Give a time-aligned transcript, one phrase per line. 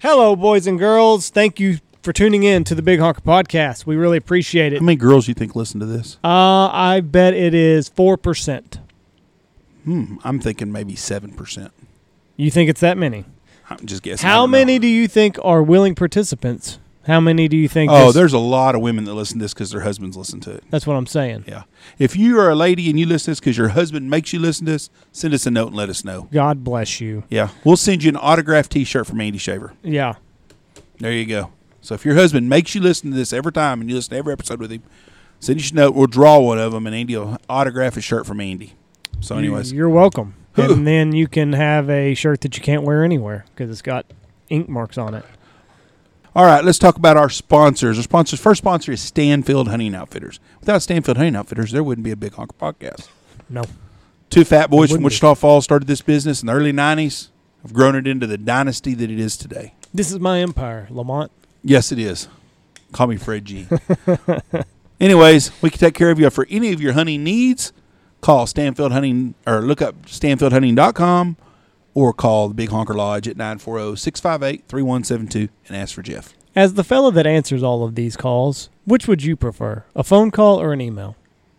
[0.00, 1.28] Hello, boys and girls.
[1.28, 3.84] Thank you for tuning in to the Big Honker Podcast.
[3.84, 4.78] We really appreciate it.
[4.78, 6.16] How many girls you think listen to this?
[6.24, 8.78] Uh, I bet it is four percent.
[9.84, 11.72] Hmm, I'm thinking maybe seven percent.
[12.36, 13.26] You think it's that many?
[13.68, 14.26] I'm just guessing.
[14.26, 14.58] I How don't know.
[14.58, 16.78] many do you think are willing participants?
[17.10, 17.90] How many do you think?
[17.90, 20.38] Oh, this- there's a lot of women that listen to this because their husbands listen
[20.40, 20.64] to it.
[20.70, 21.44] That's what I'm saying.
[21.48, 21.64] Yeah.
[21.98, 24.38] If you are a lady and you listen to this because your husband makes you
[24.38, 26.28] listen to this, send us a note and let us know.
[26.32, 27.24] God bless you.
[27.28, 27.48] Yeah.
[27.64, 29.72] We'll send you an autographed T-shirt from Andy Shaver.
[29.82, 30.14] Yeah.
[30.98, 31.50] There you go.
[31.82, 34.16] So if your husband makes you listen to this every time and you listen to
[34.16, 34.82] every episode with him,
[35.40, 35.94] send us a note.
[35.94, 38.74] We'll draw one of them and Andy will autograph a shirt from Andy.
[39.20, 40.34] So, anyways, You're welcome.
[40.56, 44.06] and then you can have a shirt that you can't wear anywhere because it's got
[44.48, 45.24] ink marks on it.
[46.34, 47.96] All right, let's talk about our sponsors.
[47.96, 50.38] Our sponsors first sponsor is Stanfield Hunting Outfitters.
[50.60, 53.08] Without Stanfield Hunting Outfitters, there wouldn't be a Big Honker podcast.
[53.48, 53.64] No.
[54.28, 55.04] Two fat boys from Wouldn't be.
[55.06, 57.30] Wichita Falls started this business in the early '90s.
[57.64, 59.74] I've grown it into the dynasty that it is today.
[59.92, 61.32] This is my empire, Lamont.
[61.64, 62.28] Yes, it is.
[62.92, 63.66] Call me Fred G.
[65.00, 67.72] Anyways, we can take care of you for any of your hunting needs.
[68.20, 71.36] Call Stanfield Hunting or look up stanfieldhunting.com
[71.94, 76.34] or call the Big Honker Lodge at 940-658-3172 and ask for Jeff.
[76.54, 80.30] As the fellow that answers all of these calls, which would you prefer, a phone
[80.30, 81.16] call or an email?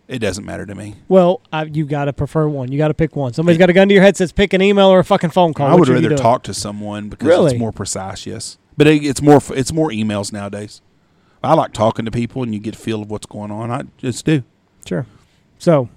[0.08, 0.96] It doesn't matter to me.
[1.08, 2.70] Well, I, you got to prefer one.
[2.70, 3.32] You got to pick one.
[3.32, 5.54] Somebody's got a gun to your head says pick an email or a fucking phone
[5.54, 5.68] call.
[5.68, 7.52] I would rather talk to someone because Really?
[7.52, 8.26] it's more precise.
[8.26, 10.82] Yes, but it, it's more it's more emails nowadays.
[11.42, 13.70] I like talking to people and you get a feel of what's going on.
[13.70, 14.42] I just do.
[14.86, 15.06] Sure.
[15.58, 15.88] So,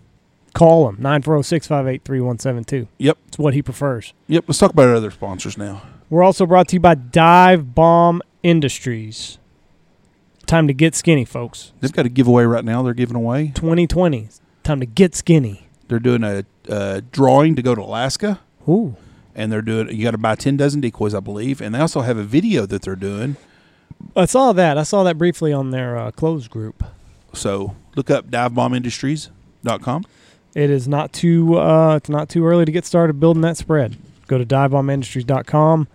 [0.56, 2.88] call him 940-658-3172.
[2.98, 4.14] Yep, It's what he prefers.
[4.28, 4.46] yep.
[4.48, 5.84] Let's talk about our other sponsors now.
[6.10, 9.38] We're also brought to you by Dive Bomb Industries.
[10.46, 11.72] Time to get skinny, folks.
[11.82, 12.82] They've got a giveaway right now.
[12.84, 13.52] They're giving away.
[13.56, 14.30] 2020.
[14.64, 15.68] Time to get skinny.
[15.88, 18.96] They're doing a, drawing to go to Alaska, Ooh.
[19.36, 19.90] and they're doing.
[19.96, 22.66] You got to buy ten dozen decoys, I believe, and they also have a video
[22.66, 23.36] that they're doing.
[24.16, 24.78] I saw that.
[24.80, 26.84] I saw that briefly on their uh, closed group.
[27.34, 30.06] So look up divebombindustries.com.
[30.56, 33.98] It is not too uh, it's not too early to get started building that spread.
[34.28, 35.88] Go to divebombindustries.com.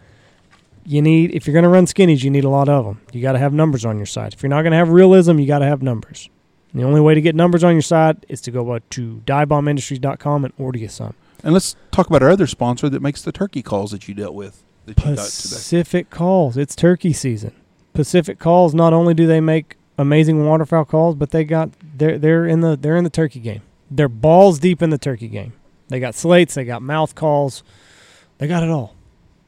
[0.85, 3.01] You need if you're going to run skinnies, you need a lot of them.
[3.13, 4.35] You got to have numbers on your side.
[4.35, 6.29] If you're not going to have realism, you got to have numbers.
[6.73, 10.45] And the only way to get numbers on your side is to go to divebombindustries.com
[10.45, 11.15] and order you some.
[11.43, 14.35] And let's talk about our other sponsor that makes the turkey calls that you dealt
[14.35, 15.57] with that you got today.
[15.57, 16.57] Pacific Calls.
[16.57, 17.55] It's turkey season.
[17.95, 18.75] Pacific Calls.
[18.75, 22.77] Not only do they make amazing waterfowl calls, but they got they're they're in the
[22.77, 23.63] they're in the turkey game.
[23.91, 25.53] They're balls deep in the turkey game.
[25.89, 26.55] They got slates.
[26.55, 27.63] They got mouth calls.
[28.39, 28.95] They got it all.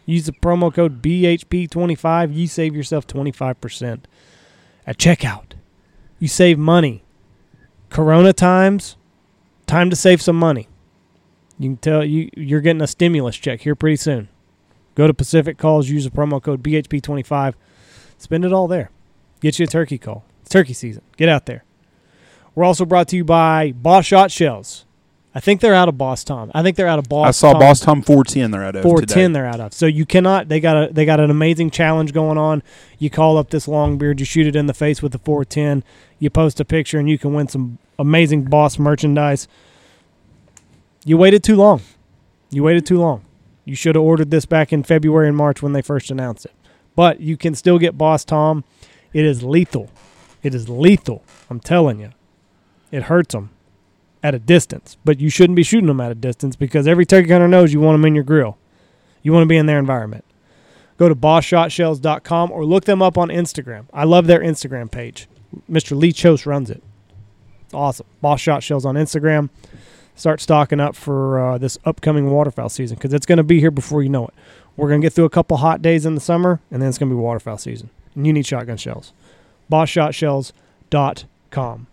[0.05, 2.35] Use the promo code BHP25.
[2.35, 4.01] You save yourself 25%
[4.87, 5.53] at checkout.
[6.19, 7.03] You save money.
[7.89, 8.95] Corona times,
[9.67, 10.67] time to save some money.
[11.59, 14.29] You can tell you you're getting a stimulus check here pretty soon.
[14.95, 17.53] Go to Pacific Calls, use the promo code BHP25.
[18.17, 18.91] Spend it all there.
[19.39, 20.23] Get you a turkey call.
[20.41, 21.01] It's turkey season.
[21.17, 21.63] Get out there.
[22.53, 24.85] We're also brought to you by Boss Shot Shells.
[25.33, 26.51] I think they're out of Boss Tom.
[26.53, 27.27] I think they're out of Boss.
[27.27, 27.61] I saw Tom.
[27.61, 29.31] Boss Tom 410 they're out of four ten.
[29.31, 29.73] they're out of.
[29.73, 30.49] So you cannot.
[30.49, 32.61] They got a they got an amazing challenge going on.
[32.99, 35.45] You call up this long beard, you shoot it in the face with the four
[35.45, 35.85] ten.
[36.19, 39.47] You post a picture, and you can win some amazing Boss merchandise.
[41.05, 41.81] You waited too long.
[42.49, 43.23] You waited too long.
[43.65, 46.53] You should have ordered this back in February and March when they first announced it.
[46.95, 48.63] But you can still get Boss Tom.
[49.13, 49.89] It is lethal.
[50.43, 51.23] It is lethal.
[51.49, 52.11] I'm telling you.
[52.91, 53.51] It hurts them
[54.23, 57.31] at a distance, but you shouldn't be shooting them at a distance because every turkey
[57.31, 58.57] hunter knows you want them in your grill.
[59.23, 60.25] You want to be in their environment.
[60.97, 63.85] Go to bossshotshells.com or look them up on Instagram.
[63.93, 65.27] I love their Instagram page.
[65.69, 65.97] Mr.
[65.97, 66.83] Lee Chose runs it.
[67.73, 68.05] Awesome.
[68.21, 69.49] Boss Shot Shells on Instagram.
[70.15, 73.71] Start stocking up for uh, this upcoming waterfowl season because it's going to be here
[73.71, 74.33] before you know it.
[74.77, 76.97] We're going to get through a couple hot days in the summer, and then it's
[76.97, 77.89] going to be waterfowl season.
[78.15, 79.13] And you need shotgun shells.
[79.71, 81.87] BossShotShells.com.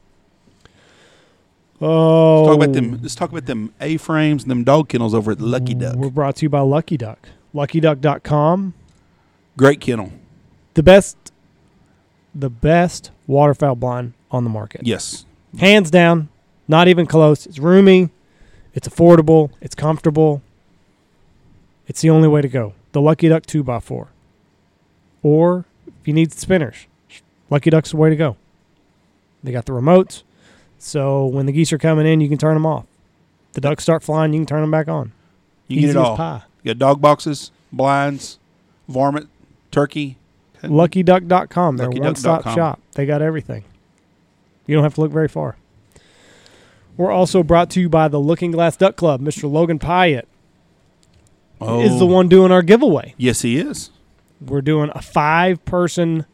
[1.81, 2.99] Oh, Let's talk about them.
[3.03, 5.97] Let's talk about them A-frames and them dog kennels over at Lucky Duck.
[5.97, 7.29] We're brought to you by Lucky Duck.
[7.55, 8.75] LuckyDuck.com.
[9.57, 10.13] Great kennel.
[10.75, 11.17] The best,
[12.35, 14.83] the best waterfowl blind on the market.
[14.85, 15.25] Yes.
[15.59, 16.29] Hands down,
[16.69, 17.47] not even close.
[17.47, 18.11] It's roomy,
[18.75, 20.43] it's affordable, it's comfortable.
[21.87, 22.75] It's the only way to go.
[22.93, 24.09] The Lucky Duck 2x4.
[25.23, 26.87] Or if you need spinners,
[27.51, 28.37] Lucky Duck's the way to go.
[29.43, 30.23] They got the remotes,
[30.79, 32.87] so when the geese are coming in, you can turn them off.
[33.53, 35.13] The ducks start flying, you can turn them back on.
[35.67, 36.17] You get Easy it as all.
[36.17, 36.43] pie.
[36.63, 38.39] You got dog boxes, blinds,
[38.89, 39.29] varmint,
[39.71, 40.17] turkey.
[40.63, 41.77] LuckyDuck.com.
[41.77, 42.81] They're one stop shop.
[42.95, 43.65] They got everything.
[44.67, 45.57] You don't have to look very far.
[46.99, 49.23] We're also brought to you by the Looking Glass Duck Club.
[49.23, 49.51] Mr.
[49.51, 50.25] Logan Pyatt
[51.61, 52.13] Oh, is the oh.
[52.13, 53.15] one doing our giveaway.
[53.17, 53.91] Yes, he is.
[54.41, 56.27] We're doing a five person,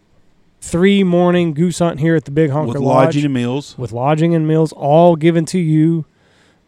[0.61, 3.79] three morning goose hunt here at the Big Honker With Lodge lodging and meals.
[3.79, 6.05] with lodging and meals, all given to you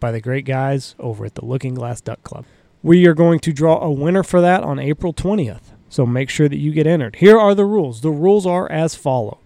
[0.01, 2.45] by the great guys over at the Looking Glass Duck Club.
[2.83, 5.73] We are going to draw a winner for that on April 20th.
[5.89, 7.17] So make sure that you get entered.
[7.17, 8.01] Here are the rules.
[8.03, 9.39] The rules are as followed.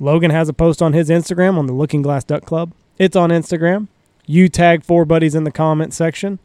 [0.00, 2.72] Logan has a post on his Instagram on the Looking Glass Duck Club.
[3.00, 3.88] It's on Instagram.
[4.26, 6.38] You tag four buddies in the comment section.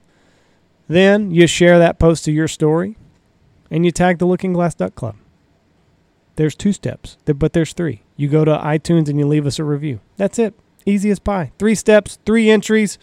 [0.88, 2.96] Then you share that post to your story
[3.70, 5.18] and you tag the Looking Glass Duck Club.
[6.38, 8.04] There's two steps, but there's three.
[8.16, 10.00] You go to iTunes and you leave us a review.
[10.16, 10.54] That's it.
[10.86, 11.52] Easy as pie.
[11.60, 12.98] Three steps, three entries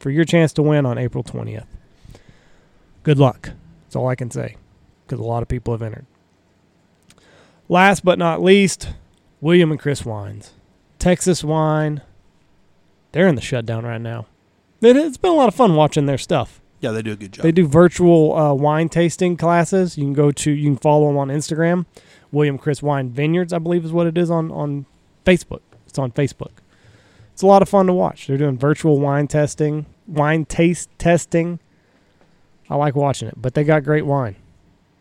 [0.00, 1.66] for your chance to win on April 20th.
[3.04, 3.50] Good luck.
[3.84, 4.56] That's all I can say
[5.06, 6.06] because a lot of people have entered.
[7.68, 8.88] Last but not least,
[9.40, 10.54] William and Chris Wines.
[10.98, 12.02] Texas Wine.
[13.12, 14.26] They're in the shutdown right now.
[14.80, 16.60] It, it's been a lot of fun watching their stuff.
[16.80, 17.44] Yeah, they do a good job.
[17.44, 19.96] They do virtual uh, wine tasting classes.
[19.96, 21.86] You can go to, you can follow them on Instagram.
[22.32, 24.86] William Chris Wine Vineyards, I believe, is what it is on on
[25.24, 25.60] Facebook.
[25.86, 26.50] It's on Facebook.
[27.32, 28.26] It's a lot of fun to watch.
[28.26, 31.60] They're doing virtual wine testing, wine taste testing.
[32.68, 34.36] I like watching it, but they got great wine.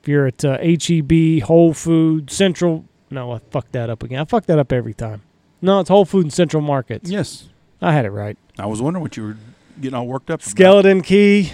[0.02, 4.20] If you're at uh, HEB, Whole Food, Central, no, I fucked that up again.
[4.20, 5.22] I fuck that up every time.
[5.62, 7.10] No, it's Whole Food and Central Markets.
[7.10, 7.48] yes.
[7.82, 8.38] I had it right.
[8.60, 9.38] I was wondering what you were
[9.80, 10.50] getting all worked up about.
[10.50, 11.52] Skeleton key.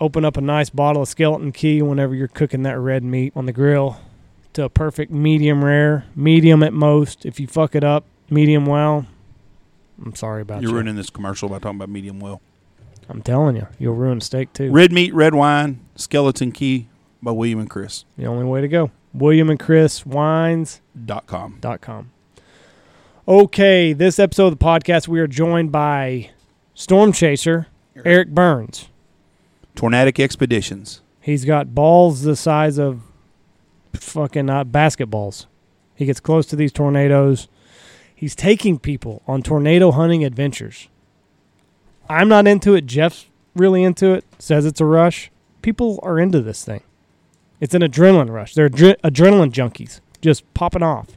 [0.00, 3.46] Open up a nice bottle of skeleton key whenever you're cooking that red meat on
[3.46, 3.98] the grill
[4.54, 7.24] to a perfect medium rare, medium at most.
[7.24, 9.06] If you fuck it up, medium well.
[10.04, 10.74] I'm sorry about You're you.
[10.76, 12.40] ruining this commercial by talking about medium well.
[13.08, 14.72] I'm telling you, you'll ruin steak too.
[14.72, 16.88] Red meat, red wine, skeleton key
[17.22, 18.90] by William and Chris the only way to go.
[19.12, 21.58] William and Chris Wines.com.
[21.60, 22.10] dot com.
[23.26, 26.30] Okay, this episode of the podcast, we are joined by
[26.74, 27.68] Storm Chaser
[28.04, 28.88] Erik Burns.
[29.76, 31.02] Tornadic Expeditions.
[31.20, 33.02] He's got balls the size of
[33.94, 35.46] fucking uh, basketballs.
[35.94, 37.46] He gets close to these tornadoes.
[38.12, 40.88] He's taking people on tornado hunting adventures.
[42.08, 42.86] I'm not into it.
[42.86, 44.24] Jeff's really into it.
[44.40, 45.30] Says it's a rush.
[45.62, 46.82] People are into this thing.
[47.60, 48.54] It's an adrenaline rush.
[48.54, 51.16] They're adre- adrenaline junkies, just popping off.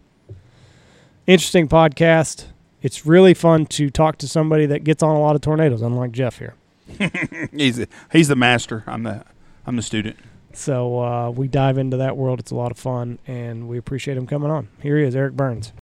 [1.28, 2.46] Interesting podcast.
[2.84, 6.12] It's really fun to talk to somebody that gets on a lot of tornadoes, unlike
[6.12, 6.54] Jeff here.
[7.52, 8.84] He's the, he's the master.
[8.86, 9.24] I'm the
[9.66, 10.18] I'm the student.
[10.54, 12.40] So uh, we dive into that world.
[12.40, 14.68] It's a lot of fun, and we appreciate him coming on.
[14.84, 15.74] Here he is, Erik Burns.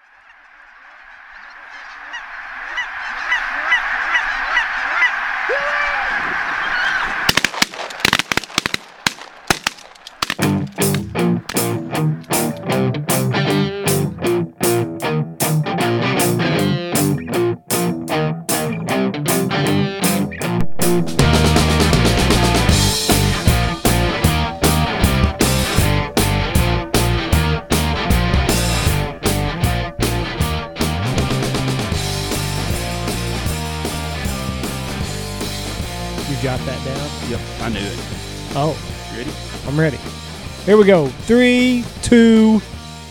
[40.73, 41.05] Here we go.
[41.05, 42.57] Three, two,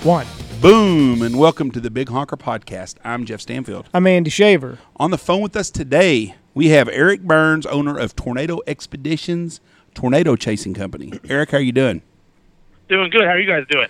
[0.02, 0.26] one.
[0.60, 2.96] Boom, and welcome to the Big Honker Podcast.
[3.04, 3.88] I'm Jeff Stanfield.
[3.94, 4.78] I'm Andy Shaver.
[4.96, 9.60] On the phone with us today, we have Erik Burns, owner of Tornado Expeditions,
[9.94, 11.12] Tornado Chasing Company.
[11.28, 12.02] Erik, how are you doing?
[12.88, 13.22] Doing good.
[13.22, 13.86] How are you guys doing?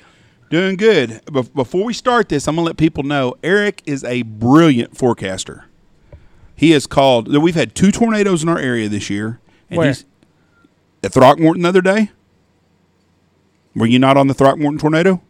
[0.51, 1.23] Doing good.
[1.25, 4.99] Bef- before we start this, I'm going to let people know Erik is a brilliant
[4.99, 5.65] forecaster.
[6.55, 9.41] He has called, we've had two tornadoes in our area this year.
[9.71, 9.87] And Where?
[9.87, 10.05] he's
[11.03, 12.11] at Throckmorton the other day.
[13.75, 15.23] Were you not on the Throckmorton tornado?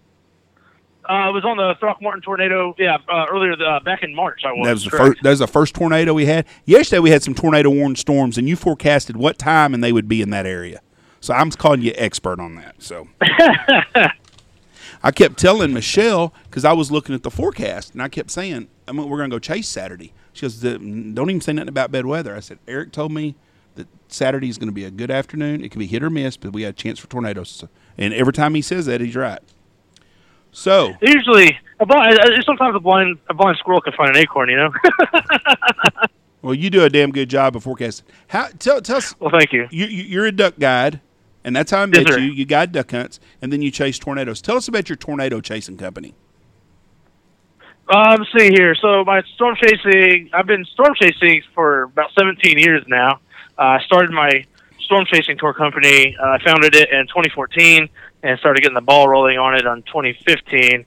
[1.09, 2.75] Uh, I was on the Throckmorton tornado.
[2.79, 4.43] Yeah, uh, earlier uh, back in March.
[4.45, 4.67] I was.
[4.67, 5.07] That was the correct.
[5.07, 5.23] first.
[5.23, 6.47] That was the first tornado we had.
[6.65, 10.09] Yesterday we had some tornado warned storms, and you forecasted what time and they would
[10.09, 10.81] be in that area.
[11.21, 12.83] So I'm calling you expert on that.
[12.83, 13.09] So
[15.03, 18.69] I kept telling Michelle because I was looking at the forecast, and I kept saying,
[18.87, 21.91] I mean, "We're going to go chase Saturday." She goes, "Don't even say nothing about
[21.91, 23.35] bad weather." I said, "Erik told me
[23.75, 25.65] that Saturday is going to be a good afternoon.
[25.65, 27.69] It can be hit or miss, but we had a chance for tornadoes." So,
[27.99, 29.41] and every time he says that, he's right.
[30.51, 34.49] So Usually, a blind, uh, sometimes a blind a blind squirrel can find an acorn.
[34.51, 34.73] You know.
[36.43, 38.07] Well, you do a damn good job of forecasting.
[38.27, 39.69] How tell tell us well, thank you.
[39.71, 41.01] you, you you're a duck guide,
[41.45, 42.19] and that's how I met sir.
[42.19, 42.33] you.
[42.33, 44.43] You guide duck hunts, and then you chase tornadoes.
[44.43, 46.15] Tell us about your tornado chasing company.
[47.89, 48.75] Uh, let's see here.
[48.75, 53.21] So my storm chasing, I've been storm chasing for about 17 years now.
[53.59, 54.45] Uh, I started my
[54.85, 56.17] storm chasing tour company.
[56.17, 57.89] Uh, I founded it in 2014
[58.23, 60.85] and started getting the ball rolling on it on 2015.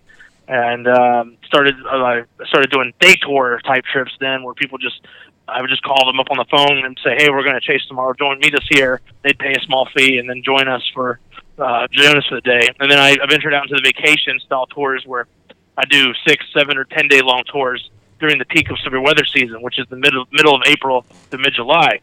[0.48, 5.02] and um, started uh, I started doing day tour type trips then, where people just
[5.48, 7.62] I would just call them up on the phone and say, "Hey, we're going to
[7.62, 8.14] chase tomorrow.
[8.14, 11.20] Join, meet us here." They'd pay a small fee and then join us for
[11.58, 12.68] uh, join us for the day.
[12.80, 15.28] And then I, I ventured out into the vacation style tours where
[15.78, 19.26] I do six, seven, or ten day long tours during the peak of severe weather
[19.26, 22.00] season, which is the middle middle of April to mid July.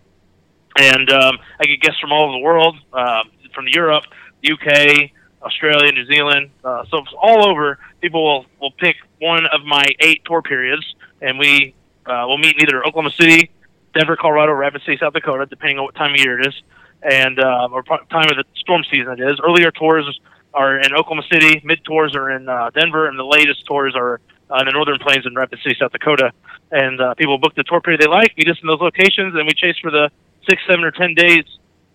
[0.76, 3.25] And um, I get guests from all over the world, uh,
[3.55, 4.05] from Europe,
[4.45, 5.11] UK,
[5.43, 7.79] Australia, New Zealand, uh, so it's all over.
[8.00, 10.85] People will will pick one of my eight tour periods,
[11.21, 11.75] and we
[12.07, 13.50] uh, we'll meet in either Oklahoma City,
[13.95, 16.55] Denver, Colorado, Rapid City, South Dakota, depending on what time of year it is,
[17.02, 19.38] and uh, or time of the storm season it is.
[19.45, 20.21] Earlier tours
[20.55, 24.21] are in Oklahoma City, mid tours are in uh, Denver, and the latest tours are
[24.50, 26.33] uh, in the Northern Plains in Rapid City, South Dakota.
[26.71, 29.47] And uh, people book the tour period they like, meet us in those locations, and
[29.47, 30.11] we chase for the
[30.49, 31.44] six, seven, or ten days,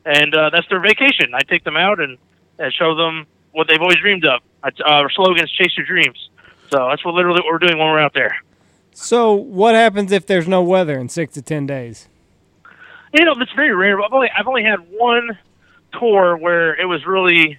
[0.06, 1.34] and uh, that's their vacation.
[1.34, 2.18] I take them out and,
[2.60, 4.42] and show them what they've always dreamed of.
[4.64, 6.30] I, uh, our slogan is "Chase Your Dreams."
[6.72, 8.36] So that's what literally what we're doing when we're out there.
[8.94, 12.10] So, what happens if there's no weather in six to ten days?
[13.14, 14.02] You know, it's very rare.
[14.02, 15.38] I've only I've only had one
[15.94, 17.58] tour where it was really,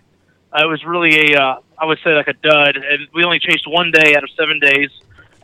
[0.53, 3.39] uh, it was really a, uh, I would say like a dud, and we only
[3.39, 4.91] chased one day out of seven days.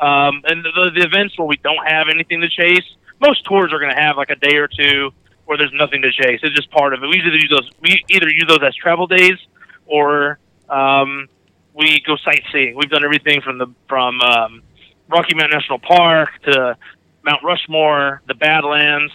[0.00, 2.84] Um, and the, the events where we don't have anything to chase,
[3.20, 5.12] most tours are going to have like a day or two
[5.46, 6.40] where there's nothing to chase.
[6.42, 7.06] It's just part of it.
[7.06, 9.38] We either use those, we either use those as travel days,
[9.86, 11.28] or um,
[11.74, 12.76] we go sightseeing.
[12.76, 14.62] We've done everything from the from um,
[15.08, 16.76] Rocky Mountain National Park to
[17.22, 19.12] Mount Rushmore, the Badlands,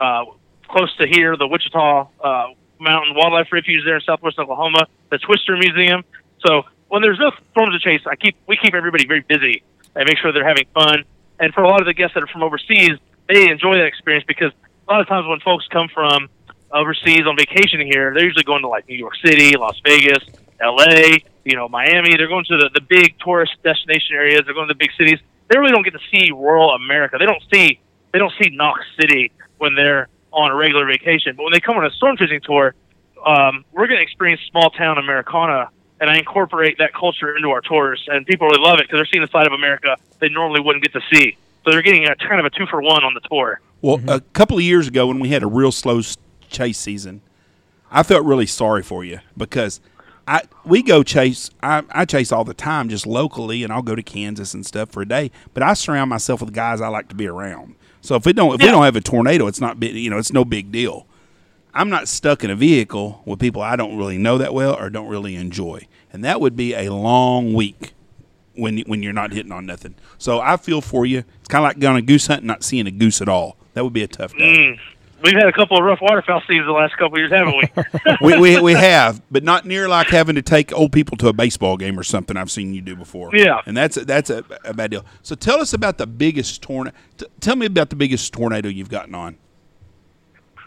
[0.00, 0.24] uh,
[0.68, 2.46] close to here, the Wichita uh,
[2.78, 6.04] Mountain Wildlife Refuge there in Southwest Oklahoma, the Twister Museum.
[6.46, 9.62] So when there's no storms to chase, I keep we keep everybody very busy
[9.94, 11.04] and make sure they're having fun.
[11.40, 12.98] And for a lot of the guests that are from overseas,
[13.28, 14.52] they enjoy that experience because
[14.92, 16.28] a lot of times when folks come from
[16.70, 20.22] overseas on vacation here, they're usually going to like New York City, Las Vegas,
[20.60, 22.14] L.A., you know, Miami.
[22.14, 24.42] They're going to the, the big tourist destination areas.
[24.44, 25.18] They're going to the big cities.
[25.48, 27.16] They really don't get to see rural America.
[27.18, 27.80] They don't see
[28.12, 31.36] they don't see Knox City when they're on a regular vacation.
[31.36, 32.74] But when they come on a storm chasing tour,
[33.24, 35.70] um, we're going to experience small town Americana,
[36.02, 39.08] and I incorporate that culture into our tours, and people really love it because they're
[39.10, 41.38] seeing a side of America they normally wouldn't get to see.
[41.64, 43.58] So they're getting a kind of a two for one on the tour.
[43.82, 44.08] Well, mm-hmm.
[44.08, 46.00] a couple of years ago when we had a real slow
[46.48, 47.20] chase season,
[47.90, 49.80] I felt really sorry for you because
[50.26, 51.50] I we go chase.
[51.62, 54.90] I, I chase all the time, just locally, and I'll go to Kansas and stuff
[54.90, 55.30] for a day.
[55.52, 57.74] But I surround myself with guys I like to be around.
[58.00, 59.94] So if we don't if we don't have a tornado, it's not big.
[59.94, 61.06] You know, it's no big deal.
[61.74, 64.90] I'm not stuck in a vehicle with people I don't really know that well or
[64.90, 67.94] don't really enjoy, and that would be a long week
[68.54, 69.96] when when you're not hitting on nothing.
[70.18, 71.24] So I feel for you.
[71.40, 73.56] It's kind of like going a goose hunt and not seeing a goose at all.
[73.74, 74.38] That would be a tough day.
[74.56, 74.78] Mm.
[75.22, 77.56] We've had a couple of rough waterfowl seasons the last couple of years, haven't
[78.20, 78.32] we?
[78.34, 81.32] we, we we have, but not near like having to take old people to a
[81.32, 82.36] baseball game or something.
[82.36, 83.30] I've seen you do before.
[83.32, 83.60] Yeah.
[83.64, 85.04] and that's a, that's a, a bad deal.
[85.22, 86.96] So tell us about the biggest tornado.
[87.18, 89.36] T- tell me about the biggest tornado you've gotten on.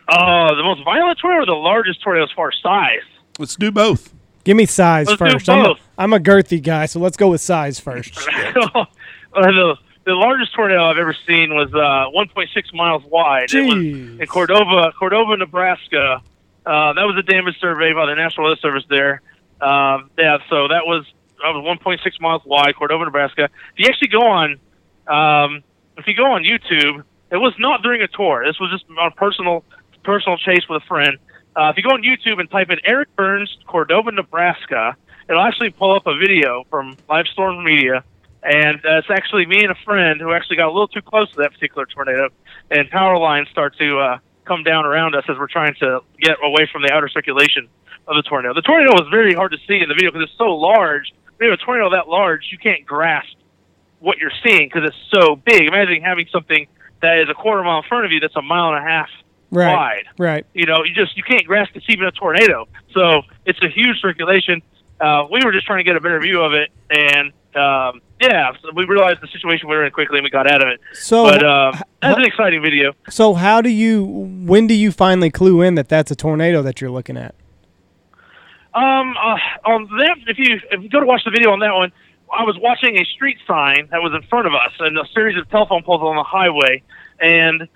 [0.08, 3.04] uh, the most violent tornado or the largest tornado as far as size?
[3.38, 4.14] Let's do both.
[4.46, 5.50] Give me size Let's do first.
[5.50, 5.80] I'm a, both.
[5.98, 8.16] I'm a girthy guy, so let's go with size first.
[8.30, 8.86] uh,
[9.34, 13.54] the, the largest tornado I've ever seen was uh, 1.6 miles wide.
[13.54, 13.76] It was
[14.22, 16.22] in Cordova, Cordova, Nebraska.
[16.66, 19.22] Uh, that was a damage survey by the National Weather Service there.
[19.62, 21.06] Um, yeah, so that was
[21.42, 23.46] that was 1.6 miles wide, Cordova, Nebraska.
[23.46, 24.60] If you actually go on,
[25.08, 25.64] um,
[25.98, 28.44] if you go on YouTube, it was not during a tour.
[28.46, 29.64] This was just on a personal
[30.04, 31.18] personal chase with a friend.
[31.56, 34.96] Uh, if you go on YouTube and type in Erik Burns, Cordova, Nebraska,
[35.30, 38.04] it'll actually pull up a video from Live Storm Media,
[38.46, 41.30] and uh, it's actually me and a friend who actually got a little too close
[41.32, 42.30] to that particular tornado,
[42.72, 46.38] and power lines start to uh, come down around us as we're trying to get
[46.44, 47.68] away from the outer circulation
[48.08, 48.54] of the tornado.
[48.54, 51.12] The tornado was very hard to see in the video because it's so large.
[51.38, 53.36] When you have a tornado that large, you can't grasp
[54.00, 55.64] what you're seeing because it's so big.
[55.68, 56.68] Imagine having something
[57.02, 59.10] that is a quarter mile in front of you that's a mile and a half
[59.52, 59.72] Right.
[59.74, 60.46] wide Right.
[60.54, 62.68] you know, you just you can't grasp it's even a tornado.
[62.94, 64.62] So it's a huge circulation.
[65.00, 68.52] Uh, we were just trying to get a better view of it, and um, yeah,
[68.62, 70.80] so we realized the situation we were in quickly, and we got out of it.
[70.94, 72.94] So, but um, that's an exciting video.
[73.10, 74.04] so how do you?
[74.06, 77.36] When do you finally clue in that that's a tornado that you're looking at?
[78.74, 81.74] Um, uh, on that, if you if you go to watch the video on that
[81.74, 81.92] one,
[82.34, 85.38] I was watching a street sign that was in front of us, and a series
[85.38, 86.84] of telephone poles on the highway,
[87.20, 87.68] and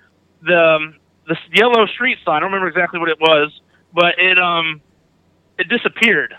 [0.42, 0.96] the um,
[1.28, 2.36] this yellow street sign.
[2.36, 3.58] I don't remember exactly what it was,
[3.94, 4.80] but it um
[5.58, 6.34] it disappeared,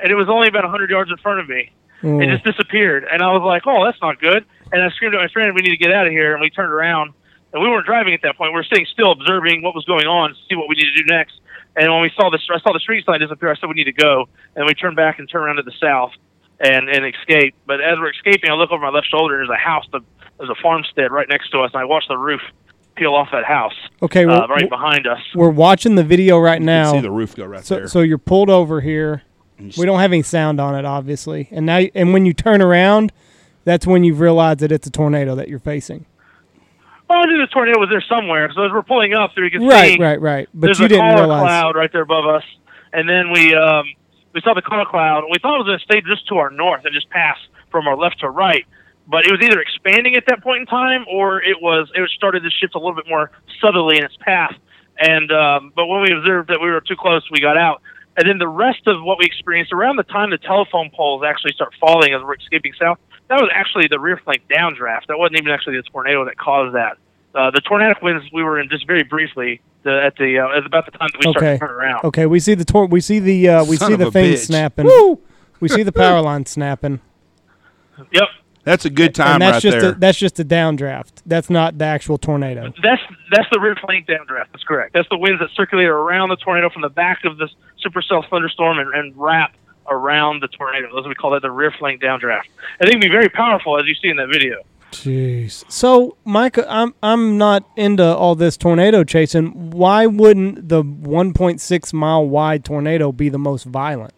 [0.00, 1.70] and it was only about hundred yards in front of me.
[2.02, 2.30] It Mm.
[2.32, 5.28] just disappeared, and I was like, "Oh, that's not good." And I screamed at my
[5.28, 7.12] friend, "We need to get out of here!" And we turned around,
[7.52, 8.52] and we weren't driving at that point.
[8.52, 10.94] We were sitting still, observing what was going on, to see what we need to
[10.96, 11.40] do next.
[11.76, 13.50] And when we saw the, I saw the street sign disappear.
[13.50, 15.72] I said, "We need to go." And we turned back and turned around to the
[15.80, 16.12] south.
[16.64, 17.56] and and escape.
[17.66, 19.40] But as we're escaping, I look over my left shoulder.
[19.40, 19.84] and There's a house.
[19.92, 20.02] that-
[20.38, 22.40] There's a farmstead right next to us, and I watch the roof
[22.94, 25.18] peel off that house Okay, uh, right behind us.
[25.34, 27.00] we're watching the video right You can see now.
[27.00, 27.88] the roof go right So, there.
[27.88, 29.22] so you're pulled over here.
[29.58, 31.48] We don't have any sound on it, obviously.
[31.50, 33.12] And now, and when you turn around,
[33.64, 36.04] that's when you realize that it's a tornado that you're facing.
[37.08, 38.50] Well, I knew the tornado was there somewhere.
[38.54, 40.20] So as we're pulling up, there you can Right, see right, right.
[40.20, 40.48] right.
[40.54, 41.42] But there's you a didn't car realize.
[41.42, 42.44] cloud right there above us,
[42.92, 43.84] and then we um,
[44.34, 45.18] we saw the car cloud.
[45.24, 47.36] and We thought it was going to stay just to our north and just pass
[47.70, 48.64] from our left to right,
[49.06, 52.42] but it was either expanding at that point in time, or it was it started
[52.44, 53.30] to shift a little bit more
[53.60, 54.54] southerly in its path.
[54.98, 57.82] And um, but when we observed that we were too close, we got out.
[58.16, 61.52] And then the rest of what we experienced around the time the telephone poles actually
[61.54, 65.06] start falling as we're escaping south, that was actually the rear flank downdraft.
[65.08, 66.98] That wasn't even actually the tornado that caused that.
[67.34, 70.66] Uh, the tornadic winds we were in just very briefly the, at the uh, at
[70.66, 71.52] about the time that we started Okay.
[71.54, 72.04] to turn around.
[72.04, 74.34] Okay, we see the tor- we see the uh, we Son see the a thing
[74.34, 74.38] bitch.
[74.44, 74.86] snapping.
[75.60, 77.00] We see the power line snapping.
[78.12, 78.28] Yep,
[78.64, 79.92] That's a good time and that's right just there.
[79.92, 81.22] a, that's just a downdraft.
[81.26, 82.72] That's not the actual tornado.
[82.82, 83.02] that's
[83.32, 84.46] that's the rear flank downdraft.
[84.52, 84.92] That's correct.
[84.92, 87.48] That's the winds that circulate around the tornado from the back of the
[87.84, 89.54] supercell thunderstorm and, and wrap
[89.90, 90.88] around the tornado.
[90.92, 92.44] Those we call that the rear flank downdraft.
[92.78, 94.62] And they can be very powerful, as you see in that video.
[94.92, 95.64] Jeez.
[95.70, 99.70] So, Micah, I'm I'm not into all this tornado chasing.
[99.70, 104.12] Why wouldn't the 1.6 mile wide tornado be the most violent?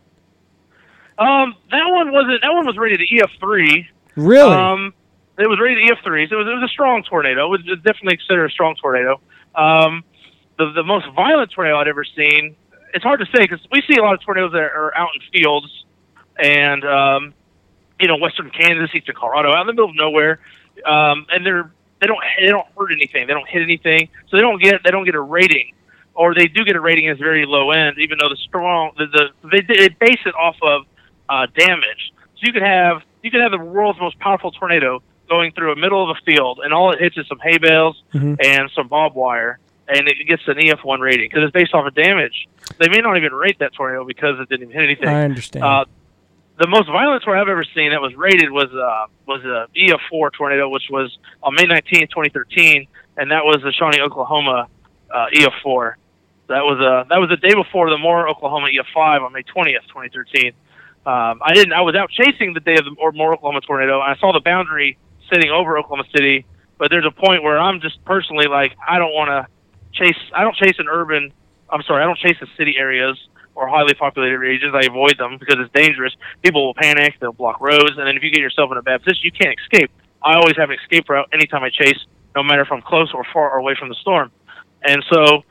[1.16, 2.42] Um, that one wasn't.
[2.42, 3.88] That one was rated EF three.
[4.16, 4.54] Really?
[4.54, 4.94] Um,
[5.38, 7.52] it was rated EF three, so it was, it was a strong tornado.
[7.52, 9.20] It was definitely considered a strong tornado.
[9.54, 10.04] Um,
[10.58, 12.56] the the most violent tornado I'd ever seen.
[12.92, 15.40] It's hard to say because we see a lot of tornadoes that are out in
[15.40, 15.84] fields,
[16.38, 17.34] and um,
[18.00, 20.38] you know, western Kansas, eastern Colorado, out in the middle of nowhere,
[20.86, 24.42] um, and they're they don't they don't hurt anything, they don't hit anything, so they
[24.42, 25.72] don't get they don't get a rating,
[26.14, 29.06] or they do get a rating as very low end, even though the strong the,
[29.06, 30.86] the they, they base it off of
[31.28, 32.12] uh, damage.
[32.36, 35.76] So you could have you could have the world's most powerful tornado going through a
[35.76, 38.36] middle of a field, and all it hits is some hay bales Mhm.
[38.44, 41.94] and some barbed wire, and it gets an EF1 rating because it's based off of
[41.94, 42.46] damage.
[42.78, 45.08] They may not even rate that tornado because it didn't even hit anything.
[45.08, 45.64] I understand.
[45.64, 45.84] Uh,
[46.58, 50.30] the most violent tornado I've ever seen that was rated was uh, was a EF4
[50.32, 54.68] tornado, which was on May 19, 2013, and that was the Shawnee, Oklahoma
[55.10, 55.94] uh, EF4.
[56.48, 59.86] That was uh, that was the day before the Moore, Oklahoma EF5 on May 20th,
[59.88, 60.52] 2013.
[61.06, 61.72] Um, I didn't.
[61.74, 64.96] I was out chasing the day of the Oklahoma tornado, and I saw the boundary
[65.30, 66.46] sitting over Oklahoma City.
[66.78, 69.46] But there's a point where I'm just personally like, I don't want to
[69.92, 70.18] chase.
[70.34, 71.32] I don't chase an urban.
[71.70, 73.18] I'm sorry, I don't chase the city areas
[73.54, 74.74] or highly populated regions.
[74.74, 76.12] I avoid them because it's dangerous.
[76.42, 77.14] People will panic.
[77.20, 79.56] They'll block roads, and then if you get yourself in a bad position, you can't
[79.60, 79.90] escape.
[80.22, 81.98] I always have an escape route anytime I chase,
[82.34, 84.32] no matter if I'm close or far or away from the storm.
[84.82, 85.44] And so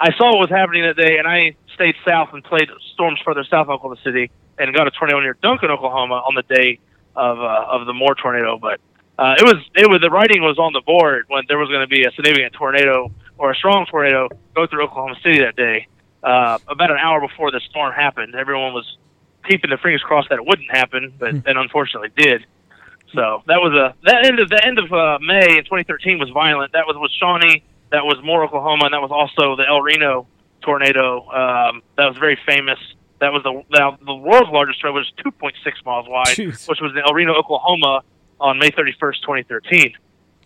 [0.00, 3.44] I saw what was happening that day, and I stayed south and played storms further
[3.44, 6.78] south of Oklahoma City, and got a tornado near Duncan, Oklahoma, on the day
[7.14, 8.58] of uh, of the Moore tornado.
[8.58, 8.80] But
[9.18, 11.80] uh, it was it was the writing was on the board when there was going
[11.80, 15.86] to be a significant tornado or a strong tornado go through Oklahoma City that day.
[16.22, 18.96] Uh, about an hour before the storm happened, everyone was
[19.46, 22.44] keeping their fingers crossed that it wouldn't happen, but then unfortunately did.
[23.14, 26.28] So that was a that end of the end of uh, May in 2013 was
[26.30, 26.72] violent.
[26.72, 27.62] That was with Shawnee.
[27.90, 30.26] That was Moore, Oklahoma, and that was also the El Reno
[30.60, 31.20] tornado.
[31.30, 32.78] Um, that was very famous.
[33.20, 36.68] That was the the, the world's largest tornado, was 2.6 miles wide, Jeez.
[36.68, 38.02] which was in El Reno, Oklahoma,
[38.40, 39.94] on May 31st, 2013.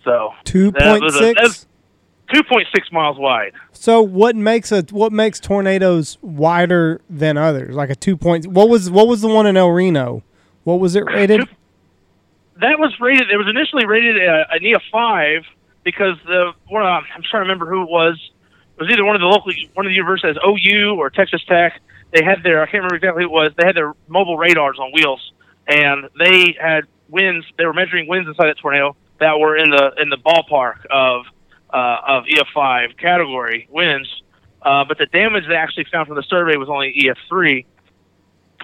[0.05, 1.41] So Two that point was a- six.
[1.41, 1.67] that's-
[2.33, 3.53] 2.6 miles wide.
[3.73, 7.75] So what makes a what makes tornadoes wider than others?
[7.75, 8.47] Like a two point.
[8.47, 10.23] What was what was the one in El Reno?
[10.63, 11.41] What was it rated?
[12.61, 13.31] That was rated.
[13.33, 15.43] It was initially rated uh, an EF five
[15.83, 16.83] because the one.
[16.85, 18.15] Uh, I'm trying to remember who it was.
[18.77, 21.81] It was either one of the local, one of the universities, OU or Texas Tech.
[22.13, 22.63] They had their.
[22.63, 23.53] I can't remember exactly who it was.
[23.57, 25.33] They had their mobile radars on wheels,
[25.67, 27.47] and they had winds.
[27.57, 31.27] They were measuring winds inside that tornado that were in the in the ballpark of
[31.73, 34.09] uh, of EF five category winds.
[34.63, 37.67] Uh, but the damage they actually found from the survey was only EF three.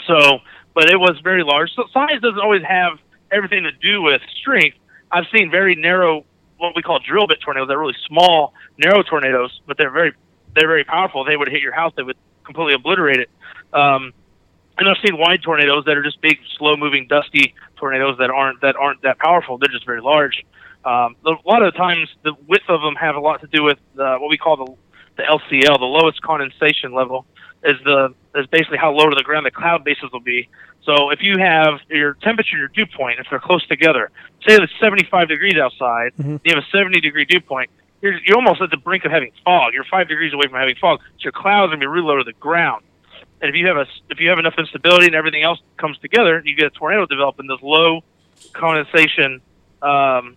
[0.07, 0.39] So,
[0.75, 1.71] but it was very large.
[1.75, 2.99] So size doesn't always have
[3.31, 4.77] everything to do with strength.
[5.11, 6.25] I've seen very narrow,
[6.59, 7.69] what we call drill bit tornadoes.
[7.69, 10.13] They're really small, narrow tornadoes, but they're very,
[10.55, 11.25] they're very powerful.
[11.25, 11.93] They would hit your house.
[11.97, 13.31] They would completely obliterate it.
[13.77, 14.13] Um,
[14.79, 18.77] and I've seen wide tornadoes that are just big, slow-moving, dusty tornadoes that aren't that
[18.77, 19.59] aren't that powerful.
[19.59, 20.45] They're just very large.
[20.85, 23.63] Um, a lot of the times, the width of them have a lot to do
[23.63, 24.75] with uh, what we call the
[25.17, 27.25] the LCL, the lowest condensation level,
[27.65, 30.49] is the is basically how low to the ground the cloud bases will be.
[30.85, 34.11] So if you have your temperature and your dew point, if they're close together,
[34.47, 36.41] say it's 75 degrees outside, Mhm.
[36.45, 37.71] you have a 70 degree dew point,
[38.03, 39.73] you're, you're almost at the brink of having fog.
[39.75, 41.01] You're five degrees away from having fog.
[41.19, 42.85] So your clouds are going to be really low to the ground.
[43.41, 46.43] And if you have a if you have enough instability and everything else comes together,
[46.45, 48.03] you get a tornado develop in those low
[48.53, 49.41] condensation,
[49.83, 50.37] um,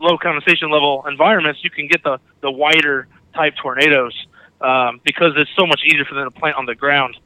[0.00, 1.62] low condensation level environments.
[1.62, 4.14] You can get the the wider type tornadoes
[4.60, 7.16] um, because it's so much easier for them to plant on the ground.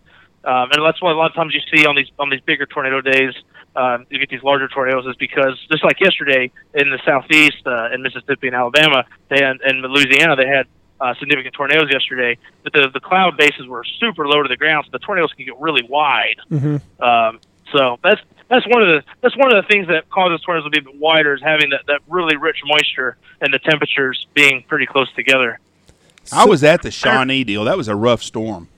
[0.44, 2.66] Um, and that's why a lot of times you see on these on these bigger
[2.66, 3.32] tornado days,
[3.76, 7.94] um, you get these larger tornadoes, is because just like yesterday in the southeast, uh,
[7.94, 10.66] in Mississippi and Alabama, they had, and Louisiana, they had
[11.00, 12.38] uh, significant tornadoes yesterday.
[12.62, 15.44] But the the cloud bases were super low to the ground, so the tornadoes can
[15.44, 16.36] get really wide.
[16.50, 17.02] Mm-hmm.
[17.02, 17.40] Um,
[17.72, 20.70] so that's that's one of the that's one of the things that causes tornadoes to
[20.70, 24.64] be a bit wider is having that, that really rich moisture and the temperatures being
[24.68, 25.58] pretty close together.
[26.32, 27.64] I was at the Shawnee deal.
[27.64, 28.68] That was a rough storm.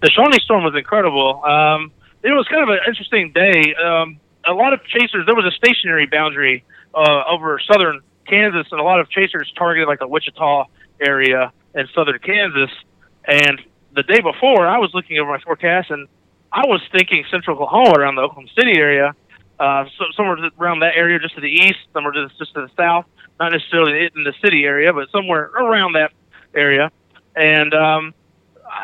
[0.00, 1.44] The Shawnee storm was incredible.
[1.44, 3.74] Um, it was kind of an interesting day.
[3.74, 5.26] Um, a lot of chasers.
[5.26, 9.88] There was a stationary boundary uh, over southern Kansas, and a lot of chasers targeted
[9.88, 10.66] like the Wichita
[11.00, 12.70] area and southern Kansas.
[13.24, 13.60] And
[13.94, 16.08] the day before, I was looking over my forecast, and
[16.52, 19.14] I was thinking central Oklahoma around the Oklahoma City area,
[19.58, 22.70] uh, so somewhere around that area, just to the east, somewhere just just to the
[22.76, 23.06] south,
[23.38, 26.10] not necessarily in the city area, but somewhere around that
[26.54, 26.90] area.
[27.36, 28.14] And um,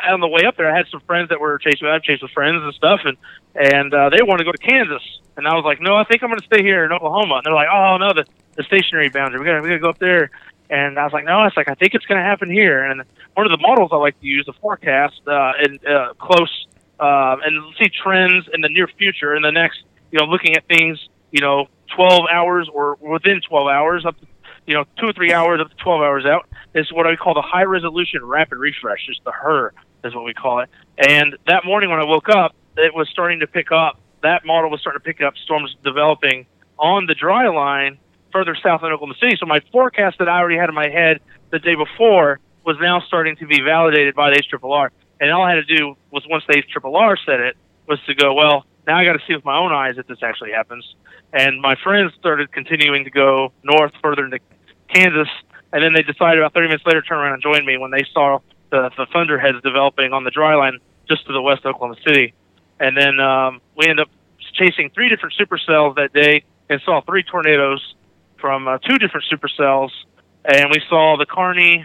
[0.08, 1.86] on the way up there, I had some friends that were chasing.
[1.86, 3.16] I've chased with friends and stuff, and
[3.54, 5.02] and uh, they wanted to go to Kansas,
[5.36, 7.36] and I was like, no, I think I'm going to stay here in Oklahoma.
[7.36, 8.24] And they're like, oh no, the
[8.56, 9.40] the stationary boundary.
[9.40, 10.30] We got we got to go up there.
[10.70, 12.84] And I was like, no, it's like I think it's going to happen here.
[12.84, 13.02] And
[13.34, 16.66] one of the models I like to use, the forecast, uh, and uh, close,
[17.00, 20.66] uh, and see trends in the near future, in the next, you know, looking at
[20.66, 24.26] things, you know, 12 hours or within 12 hours, up to,
[24.68, 27.32] you know, two or three hours up to 12 hours out, is what I call
[27.32, 29.06] the high resolution rapid refresh.
[29.06, 29.70] Just the HRRR
[30.04, 30.68] is what we call it.
[30.98, 33.98] And that morning when I woke up, it was starting to pick up.
[34.22, 36.46] That model was starting to pick up storms developing
[36.78, 37.98] on the dry line
[38.30, 39.36] further south in Oklahoma City.
[39.40, 43.00] So my forecast that I already had in my head the day before was now
[43.06, 44.90] starting to be validated by the HRRR.
[45.18, 47.56] And all I had to do was once the HRRR said it
[47.88, 50.18] was to go, well, now I got to see with my own eyes if this
[50.22, 50.84] actually happens.
[51.32, 54.38] And my friends started continuing to go north further into
[54.92, 55.28] Kansas,
[55.72, 57.90] and then they decided about 30 minutes later to turn around and join me when
[57.90, 58.38] they saw
[58.70, 62.34] the, the thunderheads developing on the dry line just to the west of Oklahoma City.
[62.80, 64.10] And then um, we ended up
[64.54, 67.94] chasing three different supercells that day and saw three tornadoes
[68.40, 69.90] from uh, two different supercells.
[70.44, 71.84] And we saw the Carney,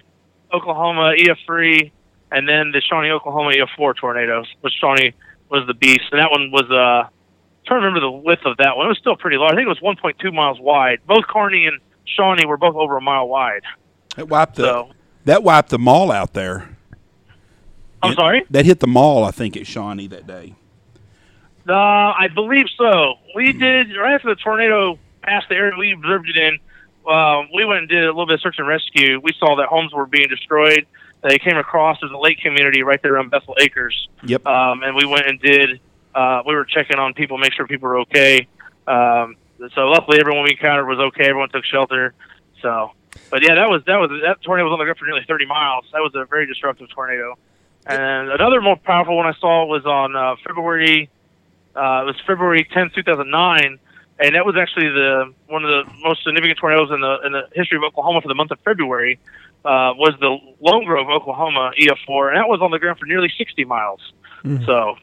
[0.53, 1.91] Oklahoma EF3,
[2.31, 5.13] and then the Shawnee, Oklahoma EF4 tornadoes, which Shawnee
[5.49, 6.03] was the beast.
[6.11, 7.11] And that one was, uh, I'm
[7.65, 8.85] trying to remember the width of that one.
[8.87, 9.53] It was still pretty large.
[9.53, 10.99] I think it was 1.2 miles wide.
[11.07, 13.63] Both Carney and Shawnee were both over a mile wide.
[14.17, 14.89] It wiped the So,
[15.25, 16.69] that wiped the mall out there.
[18.01, 18.43] I'm It- sorry?
[18.49, 20.55] That hit the mall, I think, at Shawnee that day.
[21.67, 23.15] Uh, I believe so.
[23.35, 26.59] We did right after the tornado passed the area we observed it in.
[27.09, 29.19] Uh, we went and did a little bit of search and rescue.
[29.23, 30.85] We saw that homes were being destroyed.
[31.21, 34.45] They came across there's a lake community right there on Bethel Acres, Yep.
[34.45, 35.79] um, and we went and did.
[36.13, 38.45] Uh, we were checking on people, make sure people were okay.
[38.87, 39.37] Um,
[39.75, 41.25] so luckily, everyone we encountered was okay.
[41.25, 42.13] Everyone took shelter.
[42.61, 42.91] So,
[43.29, 45.45] but yeah, that was that was that tornado was on the ground for nearly 30
[45.45, 45.85] miles.
[45.93, 47.37] That was a very disruptive tornado.
[47.85, 51.09] And another more powerful one I saw was on uh, February
[51.75, 53.79] uh, it was February 10, 2009,
[54.19, 57.49] and that was actually the one of the most significant tornadoes in the in the
[57.53, 59.19] history of Oklahoma for the month of February.
[59.65, 63.31] Uh, was the Lone Grove, Oklahoma EF4, and that was on the ground for nearly
[63.37, 64.01] 60 miles.
[64.65, 64.97] So,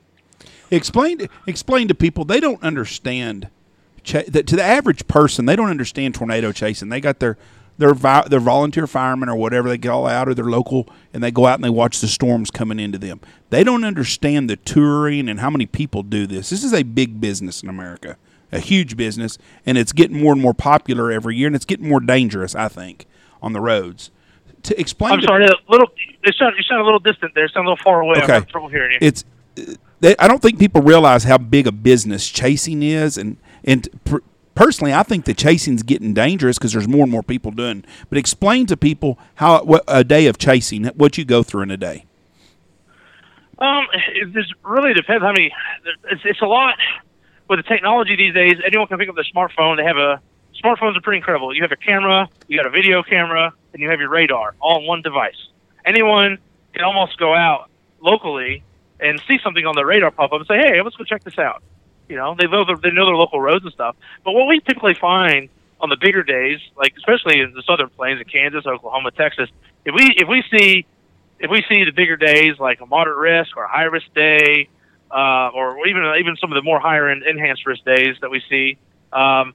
[0.70, 3.49] Explain explain to people they don't understand
[4.02, 6.88] cha- to the average person they don't understand tornado chasing.
[6.88, 7.36] They got their
[7.78, 11.30] their vi- their volunteer firemen or whatever they call out or their local and they
[11.30, 13.20] go out and they watch the storms coming into them.
[13.50, 16.50] They don't understand the touring and how many people do this.
[16.50, 18.16] This is a big business in America,
[18.52, 21.88] a huge business, and it's getting more and more popular every year, and it's getting
[21.88, 22.54] more dangerous.
[22.54, 23.06] I think
[23.42, 24.10] on the roads.
[24.64, 25.88] To explain, I'm to- sorry, a little.
[26.22, 27.48] It sound, you sound a little distant there.
[27.48, 28.16] Sound a little far away.
[28.16, 28.32] I'm Okay.
[28.34, 28.98] having trouble hearing you.
[29.00, 29.24] it's
[30.00, 34.20] they, I don't think people realize how big a business chasing is, and and per,
[34.55, 37.85] personally, I think the chasing's getting dangerous because there's more and more people doing.
[38.09, 41.70] But explain to people how what a day of chasing, what you go through in
[41.70, 42.05] a day.
[43.59, 45.53] Um, it just really depends how many.
[46.11, 46.77] It's, it's a lot
[47.49, 48.55] with the technology these days.
[48.64, 49.77] Anyone can pick up their smartphone.
[49.77, 50.20] They have a
[50.62, 51.55] smartphones are pretty incredible.
[51.55, 54.81] You have a camera, you got a video camera, and you have your radar all
[54.81, 55.49] in one device.
[55.85, 56.38] Anyone
[56.75, 57.70] can almost go out
[58.01, 58.62] locally
[58.99, 61.38] and see something on their radar pop up and say, "Hey, let's go check this
[61.38, 61.62] out."
[62.11, 63.94] You know, they know their, they know their local roads and stuff.
[64.25, 65.49] But what we typically find
[65.81, 69.49] on the bigger days, like especially in the southern plains in Kansas, Oklahoma, Texas,
[69.85, 70.85] if we if we see
[71.38, 74.68] if we see the bigger days like a moderate risk or a high risk day,
[75.11, 78.42] uh, or even even some of the more higher end enhanced risk days that we
[78.51, 78.77] see,
[79.12, 79.55] um,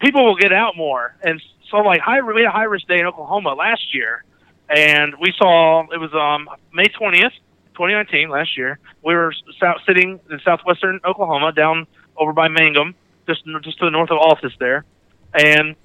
[0.00, 1.14] people will get out more.
[1.22, 4.24] And so, like high we had a high risk day in Oklahoma last year,
[4.68, 7.32] and we saw it was um, May twentieth,
[7.78, 11.86] 2019, last year, we were south, sitting in southwestern Oklahoma, down
[12.16, 12.96] over by Mangum,
[13.28, 14.84] just just to the north of Altus there,
[15.32, 15.76] and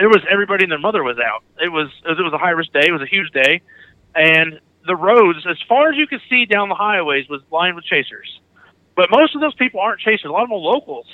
[0.00, 1.44] it was everybody and their mother was out.
[1.58, 2.86] It was it was a high risk day.
[2.88, 3.60] It was a huge day,
[4.14, 7.84] and the roads, as far as you could see down the highways, was lined with
[7.84, 8.40] chasers.
[8.96, 10.24] But most of those people aren't chasers.
[10.24, 11.06] A lot of them are locals,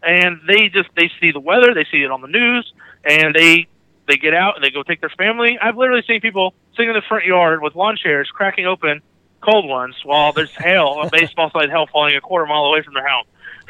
[0.00, 2.72] and they just they see the weather, they see it on the news,
[3.04, 3.66] and they
[4.06, 5.58] they get out and they go take their family.
[5.60, 9.02] I've literally seen people sitting in the front yard with lawn chairs, cracking open
[9.40, 12.94] cold ones, while there's hail, a baseball sized hail falling a quarter mile away from
[12.94, 13.26] their house.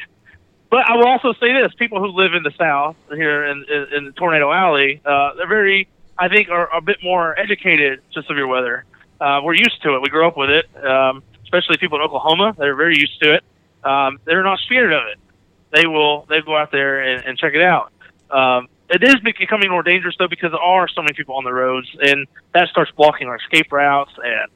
[0.70, 4.06] but I will also say this: people who live in the South here in in,
[4.06, 8.48] in Tornado Alley, uh, they're very, I think, are a bit more educated to severe
[8.48, 8.86] weather.
[9.20, 10.02] Uh, we're used to it.
[10.02, 10.66] We grew up with it.
[10.84, 13.44] Um, especially people in Oklahoma, they're very used to it.
[13.84, 15.20] Um, they're not scared of it.
[15.72, 17.92] They will they go out there and, and check it out.
[18.30, 21.54] Um, it is becoming more dangerous though because there are so many people on the
[21.54, 24.52] roads, and that starts blocking our escape routes and